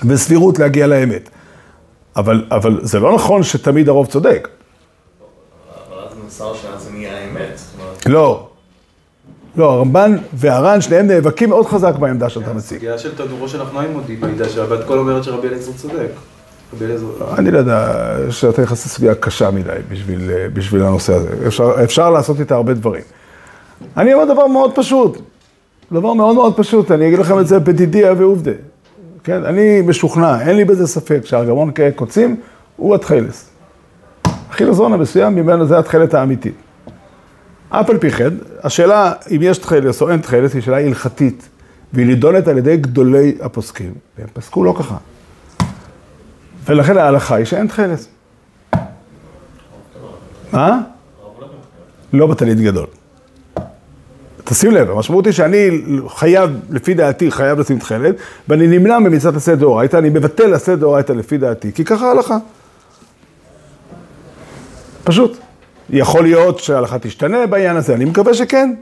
[0.08, 1.30] וסבירות להגיע לאמת.
[2.16, 4.48] אבל, אבל זה לא נכון שתמיד הרוב צודק.
[5.90, 7.60] אבל אז נמסר שאז זה נהיה האמת.
[8.06, 8.48] לא.
[9.58, 12.78] לא, הרמב"ן והר"ן, שניהם נאבקים מאוד חזק בעמדה שאתה מציג.
[12.78, 16.10] סוגיה של תנורו של נחמיימודי, בעידה שהבת קול אומרת שרבי אליעזר צודק.
[17.38, 17.94] אני לא יודע
[18.30, 21.30] שאתה נכנס לסוגיה קשה מדי בשביל, בשביל הנושא הזה.
[21.48, 23.02] אפשר, אפשר לעשות איתה הרבה דברים.
[23.98, 25.22] אני אומר דבר מאוד פשוט,
[25.92, 28.52] דבר מאוד מאוד פשוט, אני אגיד לכם את זה בדידיה ועובדה.
[29.24, 32.36] כן, אני משוכנע, אין לי בזה ספק שהרגמון כקוצים
[32.76, 33.50] הוא התכלס.
[34.50, 36.56] החילזון המסוים ממנו זה התכלת האמיתית.
[37.70, 38.34] אף על פי כן,
[38.64, 41.50] השאלה אם יש תכלס או אין תכלס היא שאלה הלכתית,
[41.94, 44.96] והיא נידונת על ידי גדולי הפוסקים, והם פסקו לא ככה.
[46.68, 48.08] ולכן ההלכה היא שאין תכלס.
[50.52, 50.82] מה?
[52.14, 52.88] לא בטלית גדול.
[54.44, 58.16] תשים לב, המשמעות היא שאני חייב, לפי דעתי, חייב לשים תכלת,
[58.50, 62.38] ואני נמנע ממצוות עשה דאורייתא, אני מבטל עשה דאורייתא לפי דעתי, כי ככה ההלכה.
[65.04, 65.38] פשוט.
[65.90, 68.76] יכול להיות שההלכה תשתנה בעניין הזה, אני מקווה שכן.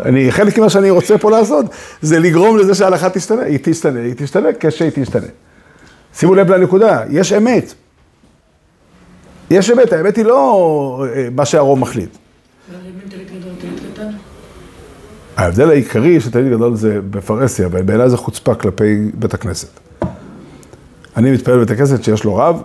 [0.00, 1.66] אני, חלק ממה שאני רוצה פה לעשות,
[2.02, 3.42] זה לגרום לזה שההלכה תשתנה.
[3.42, 5.26] היא תשתנה, היא תשתנה כשהיא תשתנה.
[6.14, 7.74] שימו לב לנקודה, יש אמת.
[9.50, 12.16] יש אמת, האמת היא לא אה, מה שהרוב מחליט.
[12.72, 12.78] לא?
[15.36, 19.68] ההבדל העיקרי של תלמיד גדול זה בפרהסיה, ובעיניי זה חוצפה כלפי בית הכנסת.
[21.16, 22.62] אני מתפלל בבית הכנסת שיש לו רב,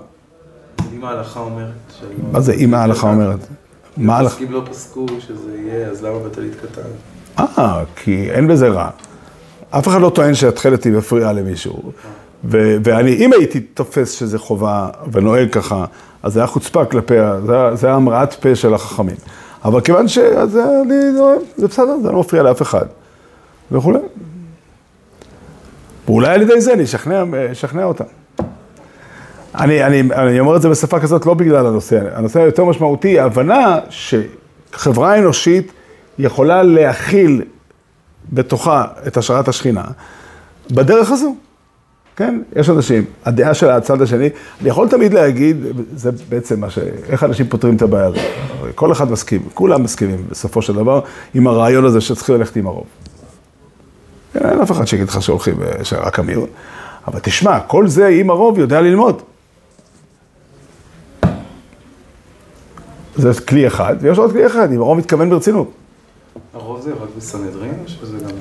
[0.98, 2.10] אם ההלכה אומרת שלא...
[2.32, 3.40] מה זה אם ההלכה אומרת?
[3.98, 4.36] מה ההלכה?
[4.36, 6.82] פוסקים לא פסקו שזה יהיה, אז למה בטלית קטן?
[7.40, 8.90] אה, כי אין בזה רע.
[9.70, 11.92] אף אחד לא טוען שהתכלת היא מפריעה למישהו.
[12.44, 15.86] ו- ואני, אם הייתי תופס שזה חובה ונוהג ככה,
[16.24, 17.14] אז זה היה חוצפה כלפי,
[17.76, 19.16] זה היה- המראת פה של החכמים.
[19.66, 20.18] אבל כיוון ש...
[20.18, 22.86] אז זה, אני, לא- זה בסדר, זה לא מפריע לאף אחד.
[23.72, 24.00] וכולי.
[26.08, 28.04] ואולי על ידי זה אני אשכנע, אשכנע אותם.
[29.56, 33.80] אני, אני, אני אומר את זה בשפה כזאת לא בגלל הנושא, הנושא היותר משמעותי, ההבנה
[33.90, 35.72] שחברה אנושית
[36.20, 37.42] יכולה להכיל
[38.34, 39.84] בתוכה את השראת השכינה
[40.72, 41.36] בדרך הזו.
[42.18, 44.30] כן, יש אנשים, הדעה של הצד השני,
[44.62, 45.58] אני יכול תמיד להגיד,
[45.96, 46.80] זה בעצם מה ש...
[47.10, 48.22] איך אנשים פותרים את הבעיה הזאת.
[48.76, 51.02] כל אחד מסכים, כולם מסכימים בסופו של דבר
[51.34, 52.86] עם הרעיון הזה שצריכים ללכת עם הרוב.
[54.34, 56.50] כן, אין אף אחד שיגיד לך שהולכים, אה, שרק המיעוט.
[57.08, 59.22] אבל תשמע, כל זה עם הרוב יודע ללמוד.
[63.16, 65.72] זה כלי אחד, ויש עוד כלי אחד, אם הרוב מתכוון ברצינות.
[66.54, 66.67] הרוב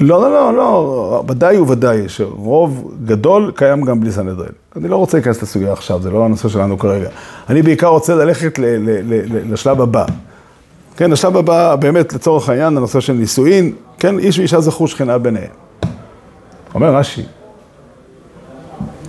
[0.00, 4.52] לא, לא, לא, לא, ודאי וודאי שרוב גדול קיים גם בלי סנהדרין.
[4.76, 7.08] אני לא רוצה להיכנס לסוגיה עכשיו, זה לא הנושא שלנו כרגע.
[7.48, 10.04] אני בעיקר רוצה ללכת ל- ל- ל- לשלב הבא.
[10.96, 15.50] כן, השלב הבא, באמת, לצורך העניין, הנושא של נישואין, כן, איש ואישה זכו שכינה ביניהם.
[16.74, 17.22] אומר רש"י,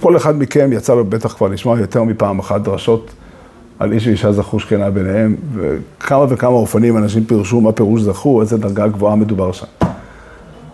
[0.02, 3.12] כל אחד מכם יצא לו בטח כבר לשמוע יותר מפעם אחת דרשות
[3.80, 8.58] על איש ואישה זכו שכנה ביניהם, וכמה וכמה אופנים אנשים פירשו מה פירוש זכו, איזה
[8.58, 9.66] דרגה גבוהה מדובר שם.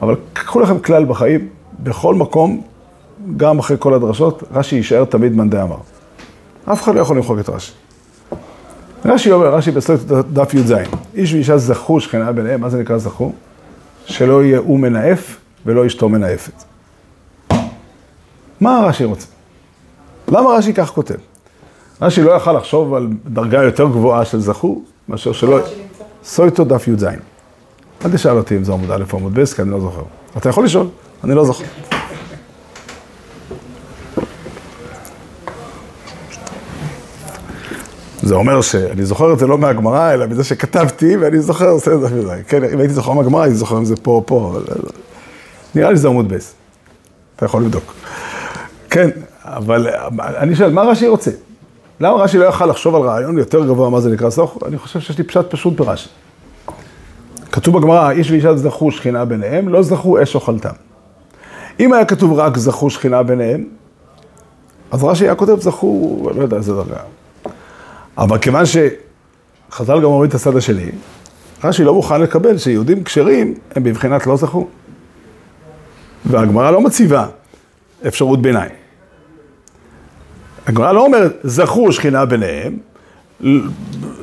[0.02, 1.48] אבל קחו לכם כלל בחיים,
[1.80, 2.62] בכל מקום,
[3.38, 5.78] גם אחרי כל הדרשות, רש"י יישאר תמיד מאן דאמר.
[6.66, 7.72] אף אחד לא יכול למחוק את רש"י.
[9.06, 10.02] רש"י אומר, רש"י בסוף
[10.34, 10.74] דף י"ז,
[11.16, 13.32] איש ואישה זכו שכנה ביניהם, מה זה נקרא זכו?
[14.06, 16.64] שלא יהיה הוא מנאף ולא אשתו מנאפת.
[18.62, 19.28] מה רש"י רוצה?
[20.28, 21.33] למה רש"י כך כותב?
[22.02, 25.60] רש"י לא יכל לחשוב על דרגה יותר גבוהה של זכו, מאשר שלא...
[26.24, 27.06] סויטו דף י"ז.
[28.06, 30.04] אל תשאל אותי אם זה עמוד א' או עמוד ב', כי אני לא זוכר.
[30.38, 30.88] אתה יכול לשאול,
[31.24, 31.64] אני לא זוכר.
[38.22, 42.42] זה אומר שאני זוכר את זה לא מהגמרא, אלא מזה שכתבתי, ואני זוכר, זה מזה.
[42.48, 44.64] כן, אם הייתי זוכר מהגמרא, הייתי זוכר אם זה פה או פה, אבל...
[45.76, 46.54] נראה לי שזה עמוד בייס.
[47.36, 47.94] אתה יכול לבדוק.
[48.90, 49.10] כן,
[49.44, 51.32] אבל אני שואל, מה רש"י רוצה?
[52.04, 54.58] למה רש"י לא יכל לחשוב על רעיון יותר גבוה מה זה נקרא סוך?
[54.68, 56.10] אני חושב שיש לי פשט פשוט ברש"י.
[57.52, 60.70] כתוב בגמרא, איש ואישה זכו שכינה ביניהם, לא זכו אש אוכלתם.
[61.80, 63.66] אם היה כתוב רק זכו שכינה ביניהם,
[64.92, 67.00] אז רש"י היה כותב זכו, לא יודע איזה דרגה.
[68.18, 70.92] אבל כיוון שחז"ל גם אומרים את הצד השני,
[71.64, 74.68] רש"י לא מוכן לקבל שיהודים כשרים הם בבחינת לא זכו.
[76.26, 77.26] והגמרא לא מציבה
[78.08, 78.83] אפשרות ביניים.
[80.68, 82.78] הגמרא לא אומרת, זכו שכינה ביניהם,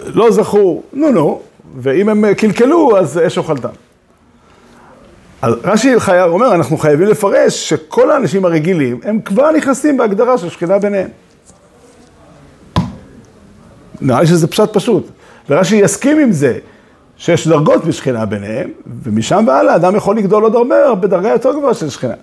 [0.06, 1.42] לא זכו, נו נו,
[1.76, 3.68] ואם הם קלקלו, אז אש אוכלתם.
[5.42, 10.48] אז רש"י חייב, אומר, אנחנו חייבים לפרש שכל האנשים הרגילים, הם כבר נכנסים בהגדרה של
[10.48, 11.08] שכינה ביניהם.
[14.00, 15.08] נראה לי שזה פשט פשוט.
[15.48, 16.58] ורש"י יסכים עם זה,
[17.16, 18.70] שיש דרגות בשכינה ביניהם,
[19.02, 22.14] ומשם והלאה אדם יכול לגדול עוד הרבה, בדרגה יותר גבוהה של שכינה.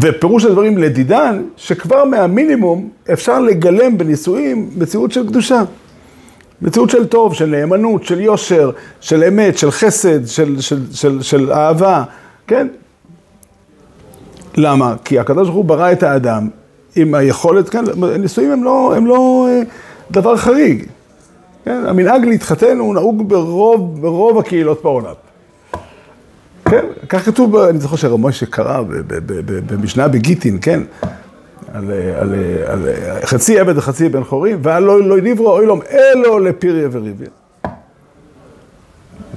[0.00, 5.62] ופירוש הדברים לדידן, שכבר מהמינימום אפשר לגלם בנישואים מציאות של קדושה.
[6.62, 11.52] מציאות של טוב, של נאמנות, של יושר, של אמת, של חסד, של, של, של, של
[11.52, 12.04] אהבה,
[12.46, 12.68] כן?
[14.56, 14.94] למה?
[15.04, 16.48] כי הקדוש ברוך הוא ברא את האדם
[16.96, 17.84] עם היכולת, כן,
[18.18, 19.62] נישואים הם לא, הם לא אה,
[20.10, 20.86] דבר חריג.
[21.64, 21.82] כן?
[21.86, 25.14] המנהג להתחתן הוא נהוג ברוב, ברוב הקהילות בעולם.
[26.70, 28.82] כן, כך כתוב, אני זוכר שהרב משה קרא
[29.66, 30.80] במשנה בגיטין, כן?
[31.72, 32.34] על, על,
[32.66, 32.88] על
[33.24, 37.28] חצי עבד וחצי בן חורים, ועל לא, לא נברו אוי לום אלו לפיריה וריביה.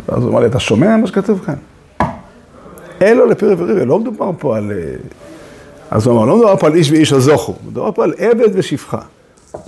[0.07, 1.55] אז הוא אמר לי, אתה שומע מה שכתוב כאן?
[3.01, 4.71] אלו לפיריה וריביה, לא מדובר פה על...
[5.91, 8.99] אז הוא אמר, לא מדובר פה על איש ואיש הזוכו, מדובר פה על עבד ושפחה.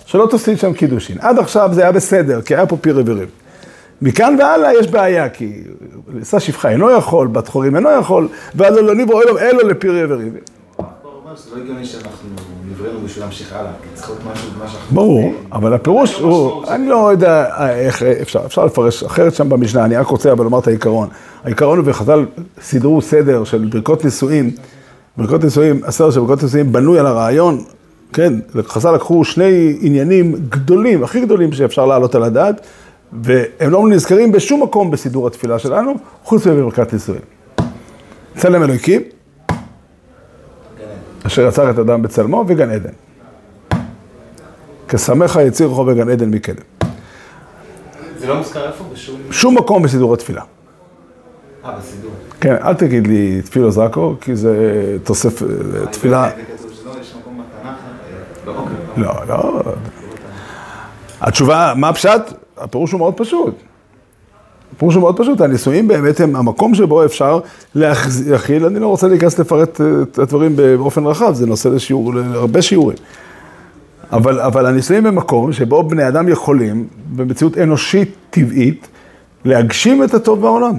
[0.05, 1.17] שלא תוסיף שם קידושין.
[1.19, 3.42] עד עכשיו זה היה בסדר, כי היה פה פיריה וריביה.
[4.01, 5.61] מכאן והלאה יש בעיה, כי
[6.21, 10.41] עשה שפחה אינו יכול, בת חורים אינו יכול, ואז לא נברו אלו אלו לפיריה וריביה.
[10.77, 10.85] הוא
[11.25, 12.29] אומר שזה לא הגיוני שאנחנו
[12.71, 14.95] נבראנו בשביל להמשיך הלאה, כי צריך להיות משהו במה שאנחנו...
[14.95, 19.97] ברור, אבל הפירוש הוא, אני לא יודע איך אפשר, אפשר לפרש אחרת שם במשנה, אני
[19.97, 21.07] רק רוצה אבל לומר את העיקרון.
[21.43, 22.25] העיקרון הוא וחז"ל
[22.61, 24.51] סידרו סדר של ברכות נישואים,
[25.17, 27.63] ברכות נישואים, הסדר של ברכות נישואים בנוי על הרעיון,
[28.13, 28.33] כן,
[28.67, 32.61] חז"ל לקחו שני עניינים גדולים, הכי גדולים שאפשר להעלות על הדעת,
[33.21, 37.21] והם לא נזכרים בשום מקום בסידור התפילה שלנו, חוץ מברכת נישואין.
[38.37, 39.01] צלם אלוקים,
[41.27, 42.89] אשר יצר את אדם בצלמו וגן עדן.
[45.41, 46.63] יציר רחוב בגן עדן מקדם.
[48.17, 48.83] זה לא מוזכר איפה?
[48.93, 49.21] בשום...
[49.31, 50.41] שום מקום בסידור התפילה.
[51.65, 52.11] אה, בסידור.
[52.41, 55.41] כן, אל תגיד לי תפילו זקו, כי זה תוסף,
[55.91, 57.67] תפילה, שלא, יש מקום בתנ"ך.
[57.67, 57.73] אה,
[58.45, 59.03] לא, אוקיי.
[59.03, 59.61] לא, לא.
[61.21, 62.42] התשובה, מה הפשט?
[62.57, 63.55] הפירוש הוא מאוד פשוט.
[64.75, 67.39] הפירוש הוא מאוד פשוט, הנישואים באמת הם המקום שבו אפשר
[67.75, 72.61] להכיל, אני לא רוצה להיכנס לפרט אה, את הדברים באופן רחב, זה נושא לשיעור, להרבה
[72.61, 72.97] שיעורים.
[74.11, 78.87] אבל, אבל הנישואים הם מקום שבו בני אדם יכולים, במציאות אנושית טבעית,
[79.45, 80.73] להגשים את הטוב בעולם.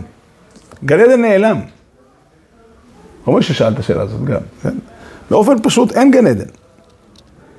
[0.84, 1.60] גן עדן נעלם.
[3.26, 4.74] אומרים ששאל את השאלה הזאת גם, כן?
[5.30, 6.44] באופן פשוט אין גן עדן.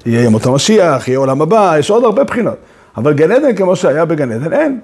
[0.05, 2.57] יהיה ימות המשיח, יהיה עולם הבא, יש עוד הרבה בחינות.
[2.97, 4.79] אבל גן עדן כמו שהיה בגן עדן, אין.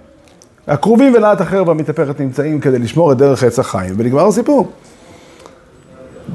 [0.67, 4.71] הכרובים ולהט אחר והמתהפכת נמצאים כדי לשמור את דרך עץ החיים, ונגמר הסיפור.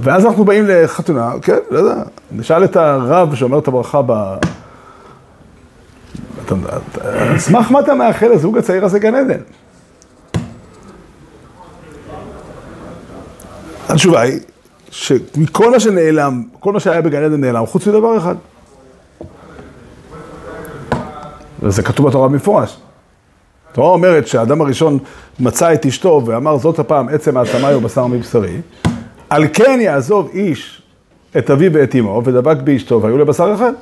[0.00, 2.02] ואז אנחנו באים לחתונה, כן, לא יודע,
[2.32, 4.12] נשאל את הרב שאומר את הברכה ב...
[6.50, 9.40] על סמך מה אתה מאחל לזוג הצעיר הזה גן עדן?
[13.88, 14.40] התשובה היא
[14.90, 18.34] שמכל מה שנעלם, כל מה שהיה בגן עדן נעלם, חוץ מדבר אחד.
[21.66, 22.76] וזה כתוב בתורה במפורש.
[23.70, 24.98] התורה אומרת שהאדם הראשון
[25.40, 28.60] מצא את אשתו ואמר זאת הפעם עצם העצמי ובשר מבשרי,
[29.30, 30.82] על כן יעזוב איש
[31.38, 33.72] את אביו ואת אמו ודבק באשתו והיו לבשר אחד.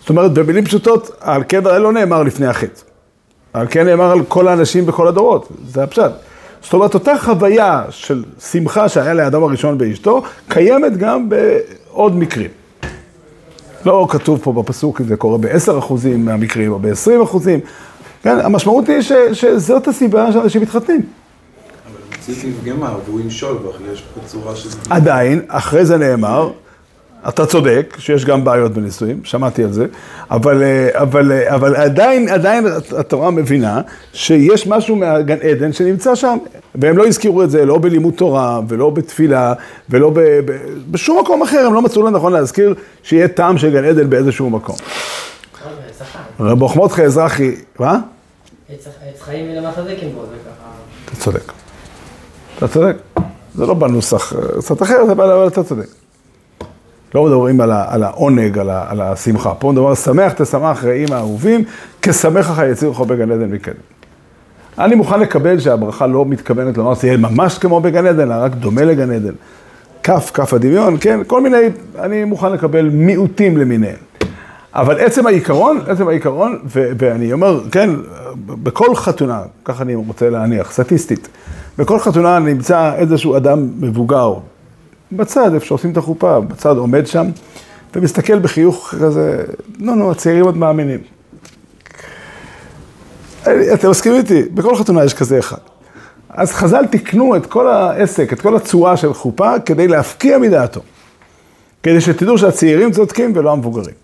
[0.00, 2.80] זאת אומרת, במילים פשוטות, על כן לא נאמר לפני החטא.
[3.52, 6.10] על כן נאמר על כל האנשים בכל הדורות, זה הפשט.
[6.62, 12.50] זאת אומרת, אותה חוויה של שמחה שהיה לאדם הראשון באשתו, קיימת גם בעוד מקרים.
[13.86, 17.36] לא כתוב פה בפסוק אם זה קורה ב-10% מהמקרים או ב-20%.
[18.22, 21.00] כן, המשמעות היא ש, שזאת הסיבה שאנשים מתחתנים.
[21.00, 24.68] אבל המציאות נפגמה, והוא ימשול בך, יש פה צורה של...
[24.90, 26.50] עדיין, אחרי זה נאמר,
[27.28, 29.86] אתה צודק, שיש גם בעיות בנישואים, שמעתי על זה,
[30.30, 32.66] אבל, אה, אבל, אה, אבל עדיין, עדיין
[32.98, 33.80] התורה מבינה
[34.12, 36.38] שיש משהו מהגן עדן שנמצא שם,
[36.74, 39.54] והם לא הזכירו את זה לא בלימוד תורה, ולא בתפילה,
[39.90, 40.52] ולא ב, ב,
[40.90, 44.76] בשום מקום אחר, הם לא מצאו לנכון להזכיר שיהיה טעם של גן עדן באיזשהו מקום.
[46.40, 47.98] רב חמודך אזרחי, מה?
[48.68, 48.86] עץ
[49.20, 49.46] חיים
[49.86, 50.68] זה כמבוא, זה ככה.
[51.04, 51.52] אתה צודק.
[52.58, 52.96] אתה צודק.
[53.54, 56.03] זה לא בנוסח אה, קצת אחר, אבל אתה צודק.
[57.14, 59.54] לא מדברים על, ה, על העונג, על, ה, על השמחה.
[59.54, 61.64] פה מדבר, שמח תשמח רעים האהובים,
[62.02, 63.74] כשמח לך יציר לך בגן עדן מקדם.
[64.78, 68.52] אני מוכן לקבל שהברכה לא מתכוונת לומר שזה יהיה ממש כמו בגן עדן, אלא רק
[68.52, 69.32] דומה לגן עדן.
[70.02, 71.20] כף, כף הדמיון, כן?
[71.26, 71.56] כל מיני,
[71.98, 73.96] אני מוכן לקבל מיעוטים למיניהם.
[74.74, 77.90] אבל עצם העיקרון, עצם העיקרון, ו- ואני אומר, כן,
[78.46, 81.28] בכל חתונה, ככה אני רוצה להניח, סטטיסטית,
[81.78, 84.34] בכל חתונה נמצא איזשהו אדם מבוגר,
[85.16, 87.26] בצד, איפה שעושים את החופה, בצד עומד שם,
[87.94, 89.44] ומסתכל בחיוך כזה,
[89.78, 91.00] נו, נו, הצעירים עוד מאמינים.
[93.74, 94.42] אתם מסכימים איתי?
[94.42, 95.58] בכל חתונה יש כזה אחד.
[96.28, 100.80] אז חז"ל תיקנו את כל העסק, את כל הצורה של חופה, כדי להפקיע מדעתו.
[101.82, 103.94] כדי שתדעו שהצעירים צודקים ולא המבוגרים.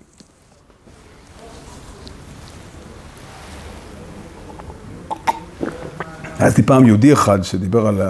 [6.39, 8.01] היה לי פעם יהודי אחד שדיבר על.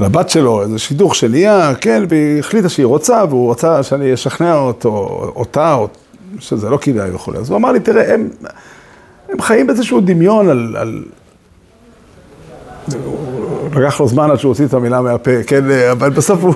[0.00, 4.54] על הבת שלו, איזה שידוך שנהיה, כן, והיא החליטה שהיא רוצה, והוא רצה שאני אשכנע
[4.54, 4.90] אותו,
[5.36, 5.88] אותה, או
[6.38, 7.38] שזה לא כדאי וכולי.
[7.38, 8.28] אז הוא אמר לי, תראה, הם,
[9.28, 10.76] הם חיים באיזשהו דמיון על...
[10.78, 11.04] על...
[13.76, 16.54] לקח לו זמן עד שהוא הוציא את המילה מהפה, כן, אבל בסוף הוא,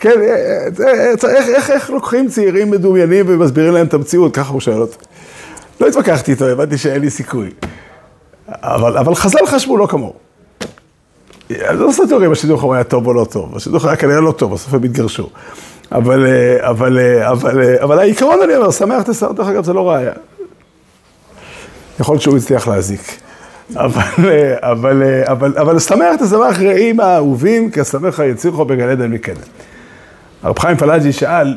[0.00, 4.96] כן, איך, איך, איך לוקחים צעירים מדומיינים ומסבירים להם את המציאות, ככה הוא שואל אותי.
[5.80, 7.50] לא התווכחתי איתו, הבנתי שאין לי סיכוי.
[8.48, 10.29] אבל, אבל חז"ל חשבו לא כמוהו.
[11.50, 14.52] אני לא תיאוריה אם השידוך היה טוב או לא טוב, השידוך היה כנראה לא טוב,
[14.54, 15.30] בסוף הם התגרשו.
[15.92, 16.26] אבל,
[16.58, 20.12] אבל, אבל, אבל העיקרון אני אומר, שמח תסר, דרך אגב זה לא ראיה.
[22.00, 23.20] יכול להיות שהוא הצליח להזיק.
[23.76, 24.02] אבל,
[24.60, 29.42] אבל, אבל, אבל שמח תשמח רעים האהובים, כי השמח יצירכו בגן עדן מקדם.
[30.42, 31.54] הרב חיים פלאג'י שאל,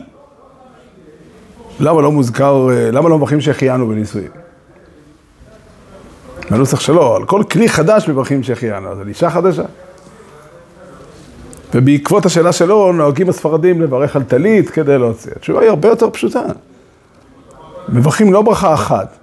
[1.79, 4.42] למה לא מוזכר, למה לא מברכים שהחיינו בנישואים?
[6.51, 9.63] בנוסח שלו, על כל כלי חדש מברכים שהחיינו, אז על אישה חדשה.
[11.73, 15.31] ובעקבות השאלה שלו נוהגים הספרדים לברך על טלית כדי להוציא.
[15.35, 16.43] התשובה היא הרבה יותר פשוטה.
[17.89, 19.17] מברכים לא ברכה אחת,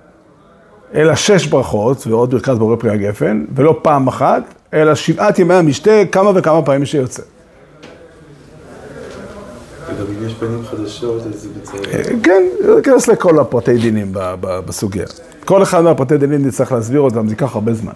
[0.94, 4.42] אלא שש ברכות ועוד ברכת בורא פרי הגפן, ולא פעם אחת,
[4.74, 7.22] אלא שבעת ימי המשתה כמה וכמה פעמים שיוצא.
[9.96, 11.82] וגם אם יש פנים חדשות, אז זה בצורה...
[12.22, 12.42] כן,
[12.76, 15.06] ניכנס לכל הפרטי דינים בסוגיה.
[15.44, 17.92] כל אחד מהפרטי דינים נצטרך להסביר אותם, זה ייקח הרבה זמן.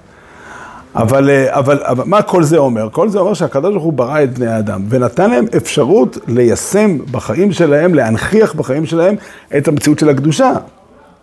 [0.94, 2.88] אבל, אה, אבל, אבל מה כל זה אומר?
[2.92, 7.52] כל זה אומר שהקדוש ברוך הוא ברא את בני האדם ונתן להם אפשרות ליישם בחיים
[7.52, 9.14] שלהם, להנכיח בחיים שלהם
[9.56, 10.52] את המציאות של הקדושה,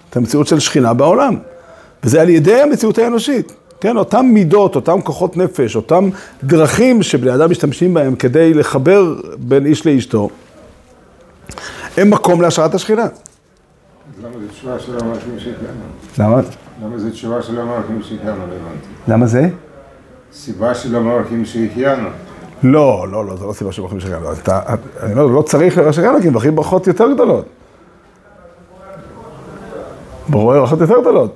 [0.10, 1.36] את המציאות של שכינה בעולם.
[2.04, 3.54] וזה על ידי המציאות האנושית.
[3.82, 6.10] כן, אותם מידות, אותם כוחות נפש, אותם
[6.44, 10.30] דרכים שבני אדם משתמשים בהם כדי לחבר בין איש לאשתו,
[12.02, 13.06] הם מקום להשראת השכינה.
[14.24, 15.84] למה זה תשובה של המלאכים שהגענו?
[16.18, 16.42] למה?
[16.84, 18.48] למה זה תשובה של המלאכים שהגענו?
[18.48, 18.88] לא הבנתי.
[19.08, 19.50] למה זה?
[20.34, 22.10] סיבה של המלאכים שהחיינו.
[22.64, 24.34] לא, לא, לא, זה לא סיבה שמברכים שגרנו.
[24.34, 24.60] אתה,
[25.04, 27.46] אני אומר, לא צריך לברך שגרנו, כי מברכים ברכות יותר גדולות.
[30.30, 31.36] ברכות יותר גדולות.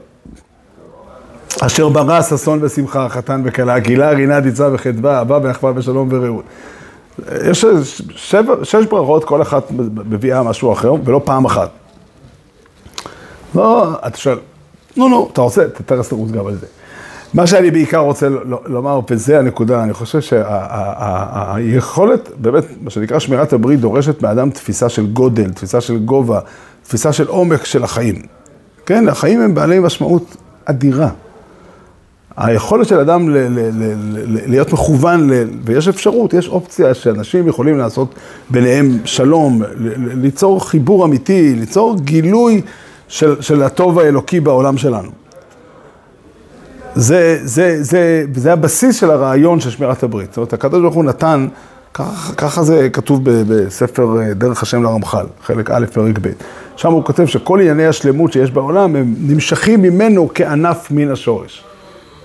[1.61, 6.43] אשר ברא ששון ושמחה, חתן וכלה, גילה, רינה, דיצה וחדווה, אהבה ואחווה ושלום ורעות.
[7.49, 7.66] יש
[8.16, 9.72] שבע, שש ברכות, כל אחת
[10.05, 11.70] מביאה משהו אחר, ולא פעם אחת.
[13.55, 14.38] לא, אתה שואל,
[14.97, 16.66] נו, נו, אתה רוצה, תתרס תרוץ גם על זה.
[17.34, 18.28] מה שאני בעיקר רוצה
[18.66, 25.05] לומר, וזה הנקודה, אני חושב שהיכולת, באמת, מה שנקרא שמירת הברית, דורשת מאדם תפיסה של
[25.05, 26.39] גודל, תפיסה של גובה,
[26.84, 28.22] תפיסה של עומק של החיים.
[28.86, 30.36] כן, החיים הם בעלי משמעות
[30.66, 31.09] אדירה.
[32.38, 33.94] היכולת של אדם ל- ל- ל-
[34.26, 38.16] ל- להיות מכוון, ל- ויש אפשרות, יש אופציה שאנשים יכולים לעשות
[38.50, 42.62] ביניהם שלום, ל- ל- ליצור חיבור אמיתי, ליצור גילוי
[43.08, 45.10] של, של הטוב האלוקי בעולם שלנו.
[46.96, 50.30] זה, זה, זה, זה הבסיס של הרעיון של שמירת הברית.
[50.30, 51.48] זאת אומרת, הקדוש ברוך הוא נתן,
[51.94, 56.28] ככה, ככה זה כתוב בספר אה, דרך השם לרמח"ל, חלק א', פרק ב'.
[56.76, 61.64] שם הוא כותב שכל ענייני השלמות שיש בעולם, הם נמשכים ממנו כענף מן השורש.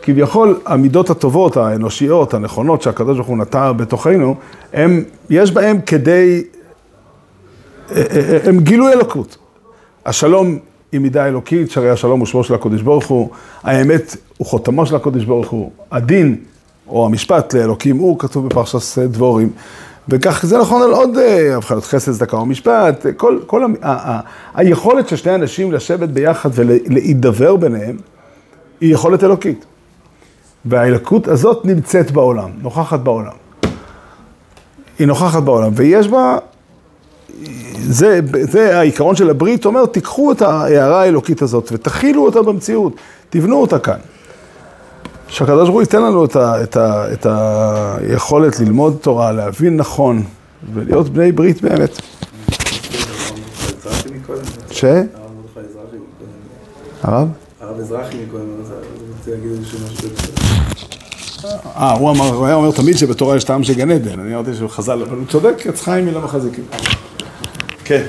[0.02, 4.34] כביכול, המידות הטובות, האנושיות, הנכונות שהקדוש ברוך הוא נטע בתוכנו,
[4.72, 6.44] הם, יש בהם כדי,
[7.90, 9.36] אה, אה, הם גילוי אלוקות.
[10.06, 10.58] השלום
[10.92, 13.30] היא מידה אלוקית, שהרי השלום הוא שמו של הקדוש ברוך הוא,
[13.62, 16.36] האמת הוא חותמו של הקדוש ברוך הוא, הדין
[16.88, 19.50] או המשפט לאלוקים הוא, כתוב בפרשת דבורים.
[20.08, 24.20] וכך זה נכון על עוד אה, הבחנות חסד, צדקה ומשפט, כל, כל ה, ה, ה,
[24.54, 27.96] היכולת של שני אנשים לשבת ביחד ולהידבר ביניהם,
[28.80, 29.64] היא יכולת אלוקית.
[30.64, 33.32] והאלוקות הזאת נמצאת בעולם, נוכחת בעולם.
[34.98, 36.38] היא נוכחת בעולם, ויש בה,
[37.74, 42.92] זה, זה העיקרון של הברית, אומר, תיקחו את ההערה האלוקית הזאת ותכילו אותה במציאות,
[43.30, 43.98] תבנו אותה כאן.
[45.28, 50.22] שהקדוש ברוך הוא ייתן לנו את, ה, את, ה, את היכולת ללמוד תורה, להבין נכון,
[50.74, 52.00] ולהיות בני ברית באמת.
[54.70, 54.84] ש?
[57.02, 57.28] הרב
[57.60, 57.80] הרב?
[57.80, 58.52] אזרחי מקודם, אני
[59.18, 60.39] רוצה להגיד איזשהו משהו.
[61.76, 64.54] אה, הוא אמר, הוא היה אומר תמיד שבתורה יש טעם של גן עדן, אני אמרתי
[64.54, 66.64] שהוא חז"ל, אבל הוא צודק, עץ חיים מילה מחזיקים.
[67.84, 68.06] כן.